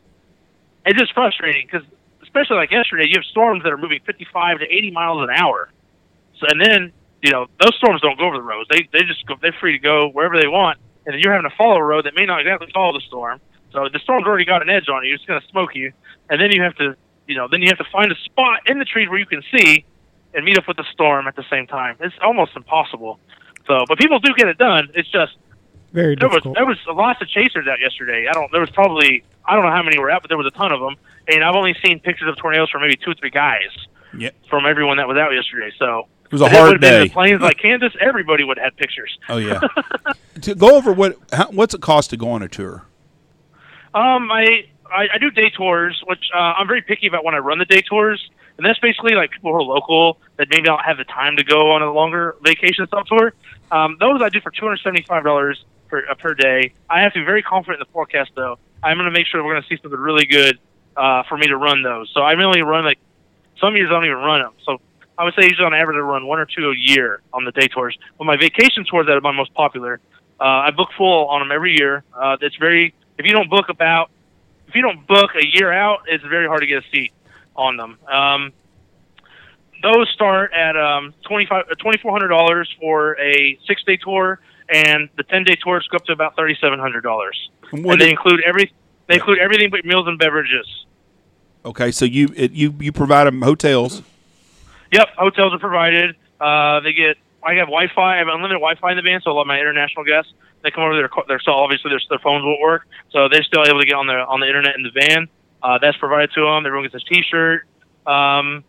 [0.86, 1.86] it's just frustrating because
[2.22, 5.68] especially like yesterday, you have storms that are moving 55 to 80 miles an hour.
[6.38, 8.68] So and then you know those storms don't go over the roads.
[8.70, 11.48] They they just go, they're free to go wherever they want, and then you're having
[11.50, 13.40] to follow a road that may not exactly follow the storm.
[13.72, 15.14] So the storm's already got an edge on you.
[15.14, 15.92] It's going to smoke you,
[16.28, 16.96] and then you have to
[17.26, 19.42] you know then you have to find a spot in the trees where you can
[19.56, 19.84] see
[20.34, 21.96] and meet up with the storm at the same time.
[22.00, 23.18] It's almost impossible.
[23.66, 24.88] So, but people do get it done.
[24.94, 25.32] It's just
[25.92, 26.54] Very there was difficult.
[26.56, 28.26] there was lots of chasers out yesterday.
[28.28, 28.50] I don't.
[28.50, 30.72] There was probably I don't know how many were out, but there was a ton
[30.72, 30.96] of them.
[31.28, 33.68] And I've only seen pictures of tornadoes from maybe two or three guys
[34.16, 34.30] Yeah.
[34.50, 35.70] from everyone that was out yesterday.
[35.78, 37.02] So It was a hard would've been day.
[37.02, 39.16] in plains like Kansas, everybody would have pictures.
[39.28, 39.60] Oh yeah.
[40.42, 42.84] to go over what how, what's it cost to go on a tour?
[43.94, 47.38] Um, I, I I do day tours, which uh, I'm very picky about when I
[47.38, 50.84] run the day tours, and that's basically like people who are local that maybe don't
[50.84, 53.32] have the time to go on a longer vacation style tour.
[53.70, 56.72] Um, those I do for two hundred seventy five dollars per uh, per day.
[56.90, 58.58] I have to be very confident in the forecast though.
[58.82, 60.58] I'm going to make sure we're going to see something really good
[60.96, 62.10] uh, for me to run those.
[62.12, 62.98] So I only run like
[63.60, 64.52] some years I don't even run them.
[64.64, 64.80] So
[65.16, 67.52] I would say usually on average I run one or two a year on the
[67.52, 67.96] day tours.
[68.18, 70.00] But my vacation tours that are my most popular,
[70.40, 72.02] uh, I book full on them every year.
[72.12, 74.10] Uh, it's very if you don't book about
[74.72, 77.12] if you don't book a year out, it's very hard to get a seat
[77.54, 77.98] on them.
[78.10, 78.52] Um,
[79.82, 84.40] those start at um, twenty five twenty four hundred dollars for a six day tour,
[84.72, 87.50] and the ten day tours go up to about thirty seven hundred dollars.
[87.70, 88.72] And And they include every
[89.08, 90.86] they include everything but meals and beverages.
[91.66, 94.00] okay, so you it, you you provide them hotels.
[94.92, 96.16] Yep, hotels are provided.
[96.40, 97.18] Uh, they get.
[97.44, 98.14] I have Wi-Fi.
[98.14, 100.32] I have unlimited Wi-Fi in the van, so a lot of my international guests
[100.62, 100.94] they come over.
[100.94, 103.94] Their their so obviously their their phones won't work, so they're still able to get
[103.94, 105.28] on the on the internet in the van.
[105.62, 106.66] Uh, that's provided to them.
[106.66, 107.66] Everyone gets a T-shirt.
[108.06, 108.64] Um,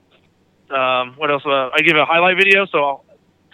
[0.69, 1.43] um, what else?
[1.45, 3.05] Uh, I give a highlight video, so I'll,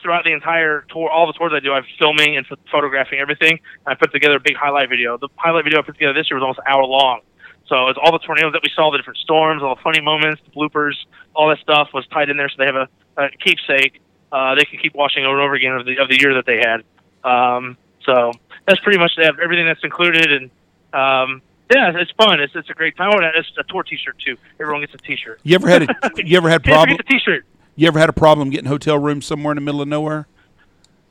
[0.02, 3.60] throughout the entire tour, all the tours I do, I'm filming and ph- photographing everything.
[3.86, 5.18] I put together a big highlight video.
[5.18, 7.22] The highlight video I put together this year was almost an hour long.
[7.68, 10.42] So it's all the tornadoes that we saw, the different storms, all the funny moments,
[10.44, 10.96] the bloopers,
[11.36, 14.02] all that stuff was tied in there, so they have a, a keepsake.
[14.32, 16.46] Uh, they can keep watching over and over again of the of the year that
[16.46, 16.84] they had.
[17.24, 18.32] Um, so
[18.68, 20.52] that's pretty much they have everything that's included, and
[20.94, 21.42] um,
[21.74, 22.40] yeah, it's fun.
[22.40, 23.12] It's it's a great time.
[23.14, 24.38] Oh, and it's a tour T-shirt too.
[24.60, 25.40] Everyone gets a T-shirt.
[25.44, 27.46] You ever had a you ever had problem the T-shirt.
[27.76, 30.28] you ever had a problem getting hotel rooms somewhere in the middle of nowhere?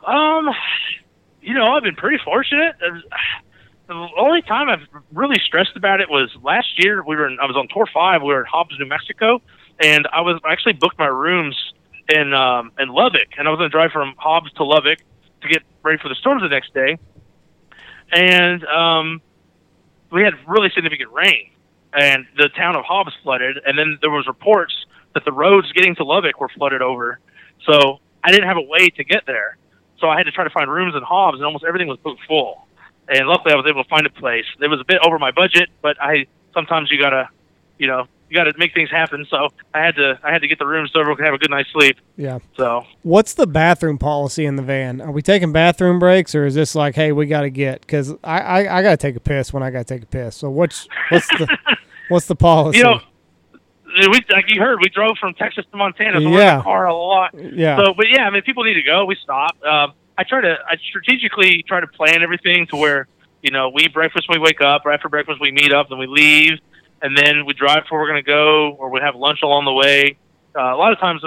[0.07, 0.49] Um,
[1.43, 2.77] you know, I've been pretty fortunate.
[3.89, 7.03] The only time I've really stressed about it was last year.
[7.03, 8.23] We were in, I was on tour five.
[8.23, 9.41] We were in Hobbs, New Mexico,
[9.81, 11.57] and I was I actually booked my rooms
[12.09, 14.99] in um, in Lubbock, and I was going to drive from Hobbs to Lubbock
[15.43, 16.99] to get ready for the storm the next day.
[18.11, 19.21] And um,
[20.11, 21.51] we had really significant rain,
[21.93, 23.59] and the town of Hobbs flooded.
[23.65, 24.75] And then there was reports
[25.15, 27.21] that the roads getting to Lubbock were flooded over.
[27.65, 29.57] So I didn't have a way to get there.
[30.01, 32.23] So I had to try to find rooms in Hobbs, and almost everything was booked
[32.27, 32.67] full.
[33.09, 34.45] And luckily, I was able to find a place.
[34.61, 37.29] It was a bit over my budget, but I sometimes you gotta,
[37.79, 39.27] you know, you gotta make things happen.
[39.31, 41.39] So I had to, I had to get the rooms so everyone could have a
[41.39, 41.97] good night's sleep.
[42.17, 42.39] Yeah.
[42.57, 45.01] So What's the bathroom policy in the van?
[45.01, 47.81] Are we taking bathroom breaks, or is this like, hey, we got to get?
[47.81, 50.07] Because I, I I got to take a piss when I got to take a
[50.07, 50.37] piss.
[50.37, 51.59] So what's what's the
[52.09, 52.79] what's the policy?
[52.79, 53.01] you know,
[54.11, 56.21] we like you heard, we drove from Texas to Montana.
[56.21, 56.57] So we're in Yeah.
[56.59, 57.35] the car a lot.
[57.35, 59.05] yeah, So, but yeah, I mean, people need to go.
[59.07, 59.57] We stop.
[59.65, 63.07] Um, I try to, I strategically try to plan everything to where,
[63.43, 65.89] you know, we eat breakfast when we wake up, or after breakfast we meet up,
[65.89, 66.59] then we leave,
[67.03, 69.65] and then we drive to where we're going to go, or we have lunch along
[69.65, 70.19] the way.
[70.57, 71.23] Uh, a lot of times,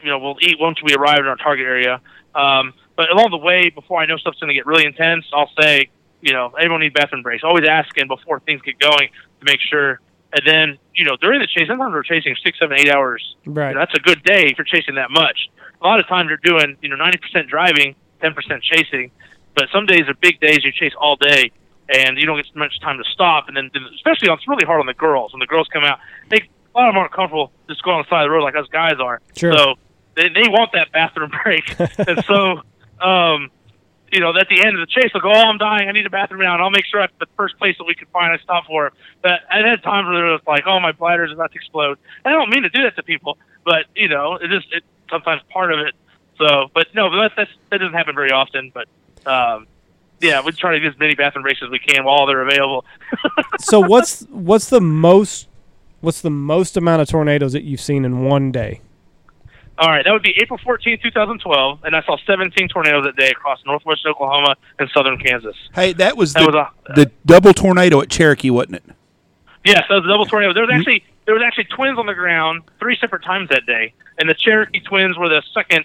[0.00, 2.00] you know, we'll eat once we arrive in our target area.
[2.34, 5.50] Um, but along the way, before I know stuff's going to get really intense, I'll
[5.60, 5.88] say,
[6.20, 7.42] you know, everyone needs bathroom breaks.
[7.44, 9.08] Always asking before things get going
[9.40, 10.00] to make sure.
[10.32, 13.68] And then, you know, during the chase, sometimes we're chasing six, seven, eight hours right.
[13.68, 15.48] you know, that's a good day if you're chasing that much.
[15.80, 19.10] A lot of times you're doing, you know, 90% driving, 10% chasing.
[19.54, 21.52] But some days are big days you chase all day,
[21.88, 23.48] and you don't get much time to stop.
[23.48, 25.32] And then, especially on, it's really hard on the girls.
[25.32, 25.98] When the girls come out,
[26.30, 28.42] they a lot of them aren't comfortable just going on the side of the road
[28.42, 29.20] like us guys are.
[29.36, 29.56] Sure.
[29.56, 29.74] So
[30.16, 32.62] they they want that bathroom break, and so.
[33.00, 33.50] um
[34.12, 35.88] you know, at the end of the chase, they'll go, "Oh, I'm dying.
[35.88, 37.96] I need a bathroom now." And I'll make sure at the first place that we
[37.96, 38.92] can find, I stop for.
[39.22, 42.38] But I had times where they're like, "Oh, my bladder's about to explode." And I
[42.38, 45.72] don't mean to do that to people, but you know, it just it sometimes part
[45.72, 45.94] of it.
[46.38, 48.70] So, but no, but that's, that's that doesn't happen very often.
[48.72, 48.86] But
[49.26, 49.66] um,
[50.24, 52.84] yeah, we try to get as many bathroom breaks as we can while they're available.
[53.60, 55.48] so what's what's the most
[56.00, 58.80] what's the most amount of tornadoes that you've seen in one day?
[59.76, 63.30] All right, that would be April 14, 2012, and I saw 17 tornadoes that day
[63.30, 65.56] across northwest Oklahoma and southern Kansas.
[65.74, 68.84] Hey, that was That the, was a the double tornado at Cherokee, wasn't it?
[69.64, 70.52] Yes, that was a double tornado.
[70.52, 73.94] There was actually there was actually twins on the ground three separate times that day,
[74.18, 75.84] and the Cherokee twins were the second.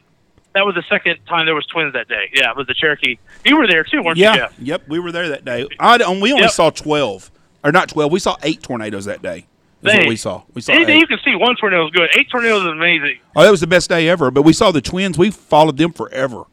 [0.53, 2.29] That was the second time there was twins that day.
[2.33, 3.17] Yeah, it was the Cherokee.
[3.45, 4.49] You were there too, weren't you, Yeah.
[4.59, 5.67] Yep, we were there that day.
[5.79, 6.51] I, we only Yep.
[6.51, 7.31] saw 12.
[7.63, 8.11] Or not 12.
[8.11, 9.45] We saw 8 tornadoes that day.
[9.81, 10.41] That's what we saw.
[10.53, 10.73] We saw.
[10.73, 10.89] Eight.
[10.89, 12.09] you can see one tornado is good.
[12.17, 13.19] Eight tornadoes is amazing.
[13.35, 14.29] Oh, that was the best day ever.
[14.29, 15.17] But we saw the twins.
[15.17, 16.43] We followed them forever.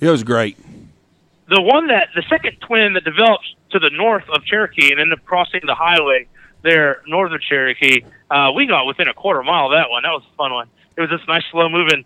[0.00, 0.56] It was great.
[1.48, 5.18] The one that the second twin that developed to the north of Cherokee and ended
[5.18, 6.26] up crossing the highway
[6.62, 10.04] there north of Cherokee, uh, we got within a quarter mile of that one.
[10.04, 10.68] That was a fun one.
[10.96, 12.04] It was this nice slow moving,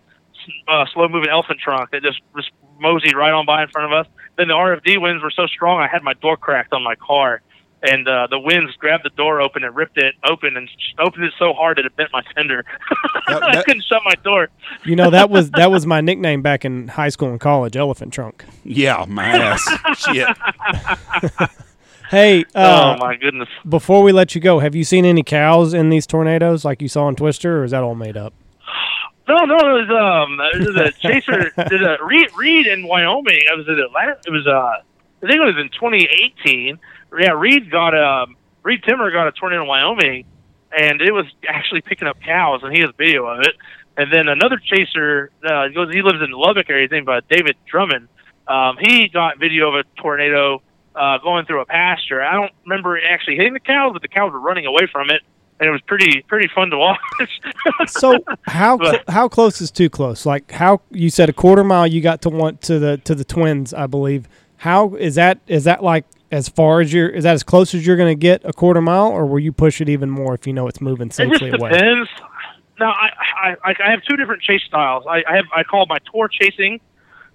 [0.67, 3.97] uh, slow moving elephant trunk that just just moseyed right on by in front of
[3.99, 4.11] us.
[4.37, 7.41] Then the RFD winds were so strong, I had my door cracked on my car,
[7.83, 11.33] and uh, the winds grabbed the door open and ripped it open and opened it
[11.37, 12.63] so hard that it bent my fender.
[13.27, 14.49] That- I couldn't shut my door.
[14.85, 18.11] You know that was that was my nickname back in high school and college, Elephant
[18.13, 18.43] Trunk.
[18.63, 19.67] Yeah, my ass.
[19.97, 20.27] Shit.
[22.09, 23.49] Hey, uh, oh my goodness.
[23.67, 26.87] before we let you go, have you seen any cows in these tornadoes like you
[26.87, 28.33] saw in Twister, or is that all made up?
[29.29, 31.51] No, no, it was um, it was a chaser.
[31.69, 33.41] did a Reed, Reed in Wyoming.
[33.51, 34.17] I was at Atlanta.
[34.25, 34.81] It was uh, I
[35.21, 36.79] think it was in 2018.
[37.19, 40.25] Yeah, Reed got um, Reed Timmer got a tornado in Wyoming,
[40.75, 43.55] and it was actually picking up cows, and he has video of it.
[43.97, 45.93] And then another chaser uh, he goes.
[45.93, 46.83] He lives in Lubbock area.
[46.85, 48.07] His name uh, David Drummond.
[48.47, 50.63] Um, he got video of a tornado
[50.95, 52.19] uh, going through a pasture.
[52.23, 55.11] I don't remember it actually hitting the cows, but the cows were running away from
[55.11, 55.21] it,
[55.59, 56.99] and it was pretty pretty fun to watch.
[57.87, 60.25] So how But- how close is too close?
[60.25, 63.23] Like how you said a quarter mile you got to want to the to the
[63.25, 64.27] twins, I believe.
[64.57, 65.39] How is that?
[65.47, 67.09] Is that like as far as you're?
[67.09, 69.51] Is that as close as you're going to get a quarter mile, or will you
[69.51, 71.71] push it even more if you know it's moving safely It just away?
[71.71, 72.09] depends.
[72.79, 73.09] Now, I,
[73.43, 75.05] I I I have two different chase styles.
[75.07, 76.79] I, I have I call my tour chasing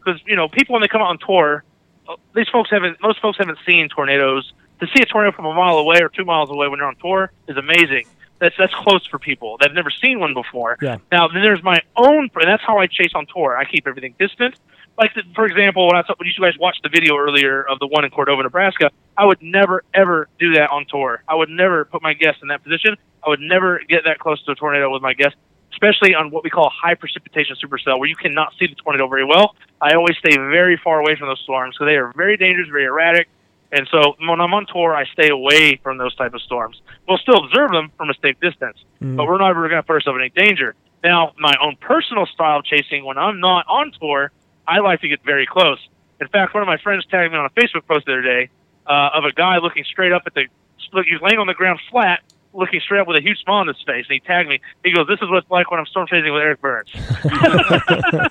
[0.04, 1.64] because you know people when they come out on tour,
[2.08, 4.52] uh, these folks haven't most folks haven't seen tornadoes.
[4.80, 6.96] To see a tornado from a mile away or two miles away when you're on
[6.96, 8.06] tour is amazing.
[8.40, 10.76] That's that's close for people that've never seen one before.
[10.82, 10.98] Yeah.
[11.12, 13.56] Now then, there's my own, and that's how I chase on tour.
[13.56, 14.56] I keep everything distant.
[14.98, 17.78] Like the, for example, when I saw, when you guys watched the video earlier of
[17.78, 21.22] the one in Cordova, Nebraska, I would never ever do that on tour.
[21.28, 22.96] I would never put my guests in that position.
[23.24, 25.38] I would never get that close to a tornado with my guests,
[25.72, 29.24] especially on what we call high precipitation supercell, where you cannot see the tornado very
[29.24, 29.54] well.
[29.80, 32.84] I always stay very far away from those storms because they are very dangerous, very
[32.84, 33.28] erratic.
[33.76, 36.80] And so when I'm on tour, I stay away from those type of storms.
[37.08, 39.16] We'll still observe them from a safe distance, Mm.
[39.16, 40.74] but we're not ever going to put ourselves in any danger.
[41.02, 44.30] Now, my own personal style of chasing, when I'm not on tour,
[44.66, 45.78] I like to get very close.
[46.20, 48.48] In fact, one of my friends tagged me on a Facebook post the other day
[48.86, 50.46] uh, of a guy looking straight up at the,
[50.92, 52.20] look, he's laying on the ground flat,
[52.54, 54.60] looking straight up with a huge smile on his face, and he tagged me.
[54.84, 56.88] He goes, "This is what it's like when I'm storm chasing with Erik Burns."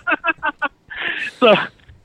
[1.39, 1.53] so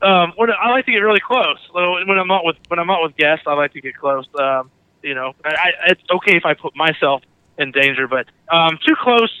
[0.01, 1.57] um, when I like to get really close.
[1.73, 4.25] So when I'm not with when I'm not with guests, I like to get close.
[4.39, 4.71] Um,
[5.01, 7.23] you know, I, I, it's okay if I put myself
[7.57, 9.31] in danger, but um, too close.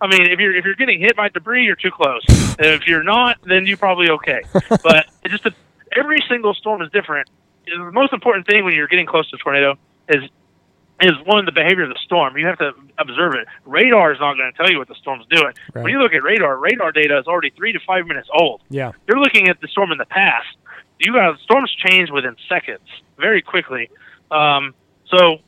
[0.00, 2.24] I mean, if you're if you're getting hit by debris, you're too close.
[2.58, 4.42] And if you're not, then you're probably okay.
[4.82, 5.46] But it just
[5.96, 7.28] every single storm is different.
[7.66, 10.28] The most important thing when you're getting close to a tornado is
[11.02, 12.36] is one of the behavior of the storm.
[12.38, 13.46] You have to observe it.
[13.64, 15.52] Radar is not going to tell you what the storm's doing.
[15.74, 15.82] Right.
[15.84, 18.92] When you look at radar, radar data is already three to five minutes old Yeah.
[19.08, 20.46] you're looking at the storm in the past.
[20.98, 22.86] You got storms change within seconds,
[23.18, 23.90] very quickly.
[24.30, 24.74] Um,
[25.06, 25.38] so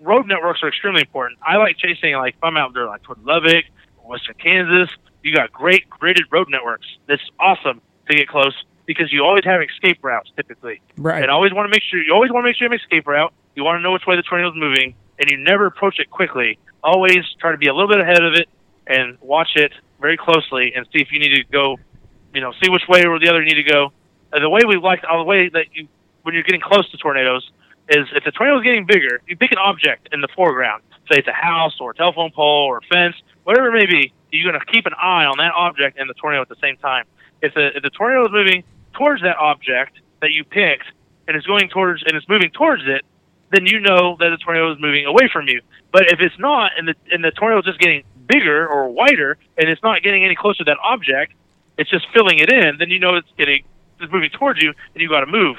[0.00, 1.38] road networks are extremely important.
[1.44, 3.64] I like chasing like if I'm out there like toward Lubbock,
[4.04, 4.88] Western Kansas.
[5.22, 6.86] You got great gridded road networks.
[7.08, 8.54] That's awesome to get close
[8.86, 11.22] because you always have escape routes typically, Right.
[11.22, 12.84] and always want to make sure you always want to make sure you have an
[12.84, 13.32] escape route.
[13.54, 16.10] You want to know which way the tornado is moving, and you never approach it
[16.10, 16.58] quickly.
[16.82, 18.48] Always try to be a little bit ahead of it
[18.86, 21.76] and watch it very closely and see if you need to go
[22.36, 23.92] you know, see which way or the other you need to go.
[24.30, 25.88] Uh, the way we like, uh, the way that you,
[26.22, 27.50] when you're getting close to tornadoes,
[27.88, 31.18] is if the tornado is getting bigger, you pick an object in the foreground, say
[31.18, 34.12] it's a house or a telephone pole or a fence, whatever it may be.
[34.30, 36.76] You're going to keep an eye on that object and the tornado at the same
[36.76, 37.06] time.
[37.40, 38.64] If the if the tornado is moving
[38.96, 40.86] towards that object that you picked
[41.28, 43.02] and it's going towards and it's moving towards it,
[43.50, 45.60] then you know that the tornado is moving away from you.
[45.92, 49.38] But if it's not, and the and the tornado is just getting bigger or wider,
[49.56, 51.32] and it's not getting any closer to that object,
[51.78, 53.64] it's just filling it in, then you know it's getting
[54.00, 55.56] it's moving towards you, and you got to move.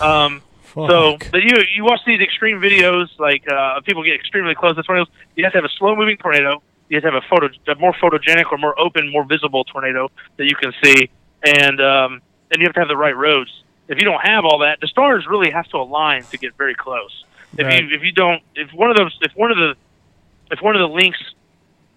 [0.00, 0.42] Um,
[0.74, 4.82] so, but you you watch these extreme videos, like uh, people get extremely close to
[4.82, 5.12] tornadoes.
[5.34, 6.62] You have to have a slow moving tornado.
[6.88, 10.10] You have to have a photo, a more photogenic or more open, more visible tornado
[10.36, 11.10] that you can see,
[11.42, 13.50] and um, and you have to have the right roads.
[13.88, 16.74] If you don't have all that, the stars really have to align to get very
[16.74, 17.24] close.
[17.58, 17.82] If Right.
[17.82, 19.74] you if you don't, if one of those, if one of the,
[20.52, 21.18] if one of the links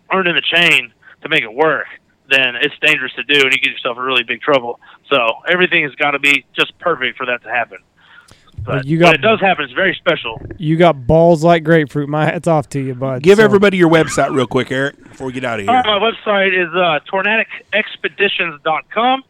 [0.09, 0.91] aren't in the chain
[1.21, 1.85] to make it work,
[2.29, 4.79] then it's dangerous to do, and you get yourself in really big trouble.
[5.09, 7.77] So everything has got to be just perfect for that to happen.
[8.65, 10.41] Well, But you when got- it does happen, it's very special.
[10.57, 12.07] You got balls like grapefruit.
[12.09, 13.21] My hat's off to you, bud.
[13.21, 15.73] Give So- everybody your website real quick, Erik, before we get out of here.
[15.73, 19.23] right, my website is uh, tornadicexpeditions.com.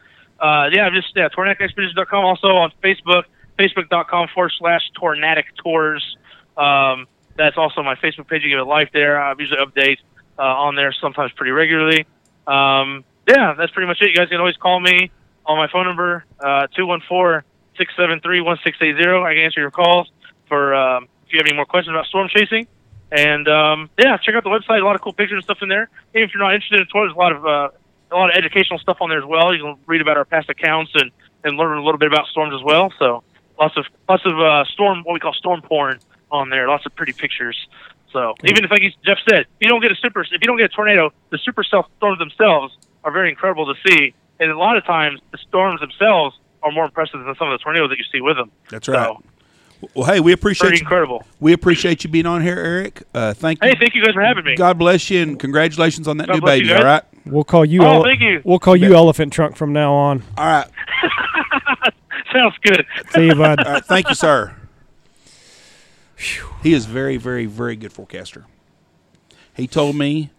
[0.43, 2.25] Uh, yeah, just yeah, tornadicexpeditions.com.
[2.25, 3.23] Also on Facebook,
[3.57, 6.17] facebook.com forward slash tornadic tours.
[6.57, 8.43] Um, That's also my Facebook page.
[8.43, 9.21] You give it a life there.
[9.21, 9.99] I usually update
[10.37, 12.05] uh, on there sometimes pretty regularly.
[12.45, 14.09] Um, yeah, that's pretty much it.
[14.09, 15.11] You guys can always call me
[15.45, 19.23] on my phone number, uh, 214 673 1680.
[19.23, 20.11] I can answer your calls
[20.49, 22.67] for um, if you have any more questions about storm chasing.
[23.11, 24.81] And um, yeah, check out the website.
[24.81, 25.89] A lot of cool pictures and stuff in there.
[26.13, 27.69] Even if you're not interested in tours, a lot of uh,
[28.14, 29.53] a lot of educational stuff on there as well.
[29.53, 31.11] You can read about our past accounts and,
[31.43, 32.93] and learn a little bit about storms as well.
[32.99, 33.24] So
[33.59, 35.99] lots of lots of uh, storm what we call storm porn
[36.32, 36.68] on there.
[36.68, 37.68] Lots of pretty pictures.
[38.11, 40.57] So even if like Jeff said, if you don't get a super if you don't
[40.57, 44.14] get a tornado, the supercell storms themselves are very incredible to see.
[44.39, 47.64] And a lot of times the storms themselves are more impressive than some of the
[47.64, 48.51] tornadoes that you see with them.
[48.70, 49.07] That's right.
[49.07, 49.24] So,
[49.95, 50.86] Well, hey, we appreciate pretty you.
[50.86, 51.25] incredible.
[51.39, 53.03] We appreciate you being on here, Erik.
[53.13, 53.69] Uh, thank you.
[53.69, 54.55] Hey, thank you guys for having me.
[54.55, 56.73] God bless you and congratulations on that God new bless you baby.
[56.73, 56.79] guys.
[56.79, 57.03] All right.
[57.25, 57.81] We'll call you.
[57.84, 58.41] Oh, ele- thank you.
[58.43, 60.23] We'll call you Elephant Trunk from now on.
[60.38, 60.67] All right.
[62.34, 62.86] Sounds good.
[63.11, 63.63] See you, bud.
[63.63, 63.86] All right.
[63.86, 64.55] Thank you, sir.
[66.61, 68.45] He is very, very, very good forecaster.
[69.55, 70.31] He told me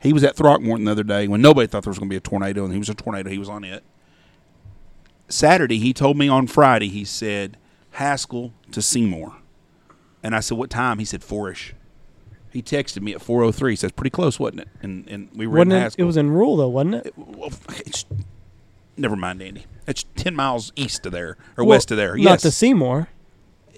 [0.00, 2.16] he was at Throckmorton the other day when nobody thought there was going to be
[2.16, 3.28] a tornado, and he was a tornado.
[3.28, 3.84] He was on it.
[5.28, 7.56] Saturday, he told me on Friday, he said
[7.92, 9.36] Haskell to Seymour,
[10.22, 11.74] and I said, "What time?" He said four-ish.
[12.50, 13.76] He texted me at four o three.
[13.76, 14.68] Says pretty close, wasn't it?
[14.82, 15.82] And and we were Wasn't in it?
[15.82, 16.02] Haskell.
[16.02, 17.14] It was in rule though, wasn't it?
[17.16, 18.04] Well, it's,
[18.96, 19.64] never mind, Andy.
[19.86, 22.14] It's ten miles east of there or Well, west of there.
[22.16, 23.08] Not yes, to Seymour.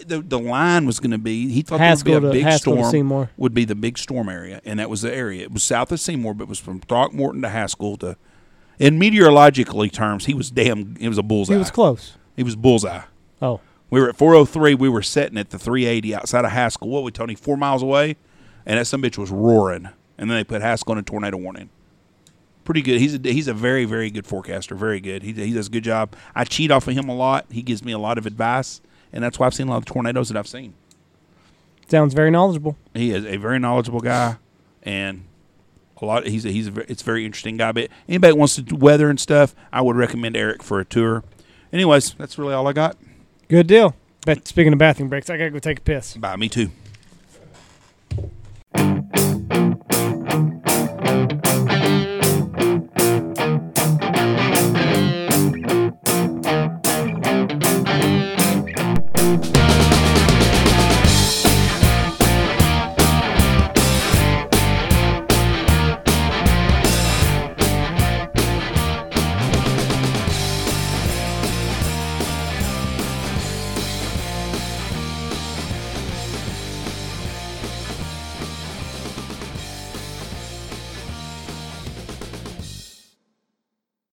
[0.06, 1.48] the the line was going to be.
[1.50, 2.90] He thought Haskell there would be a big Haskell to storm.
[2.92, 3.30] Seymour.
[3.36, 5.42] Would be the big storm area, and that was the area.
[5.44, 8.16] It was south of Seymour, but it was from Throckmorton to Haskell to.
[8.80, 10.96] In meteorologically terms, he was damn.
[10.98, 11.52] It was a bullseye.
[11.54, 12.16] He was close.
[12.34, 13.02] He was bullseye.
[13.40, 13.60] Oh,
[13.94, 14.74] We were at 403.
[14.74, 16.88] We were setting at the 380 outside of Haskell.
[16.88, 17.36] What we Tony?
[17.36, 18.16] Four miles away,
[18.66, 19.88] and that some bitch was roaring.
[20.18, 21.70] And then they put Haskell in a tornado warning.
[22.64, 22.98] Pretty good.
[22.98, 24.74] He's a he's a very very good forecaster.
[24.74, 25.22] Very good.
[25.22, 26.16] He he does a good job.
[26.34, 27.46] I cheat off of him a lot.
[27.52, 28.80] He gives me a lot of advice,
[29.12, 30.74] and that's why I've seen a lot of tornadoes that I've seen.
[31.86, 32.76] sounds very knowledgeable.
[32.94, 34.38] He is a very knowledgeable guy,
[34.82, 35.22] and
[36.02, 36.26] a lot.
[36.26, 37.70] He's a, he's a, it's a very interesting guy.
[37.70, 40.84] But anybody that wants to do weather and stuff, I would recommend Erik for a
[40.84, 41.22] tour.
[41.72, 42.96] Anyways, that's really all I got.
[43.48, 43.94] Good deal.
[44.24, 46.16] But speaking of bathroom breaks, I gotta go take a piss.
[46.16, 46.36] Bye.
[46.36, 46.70] Me too.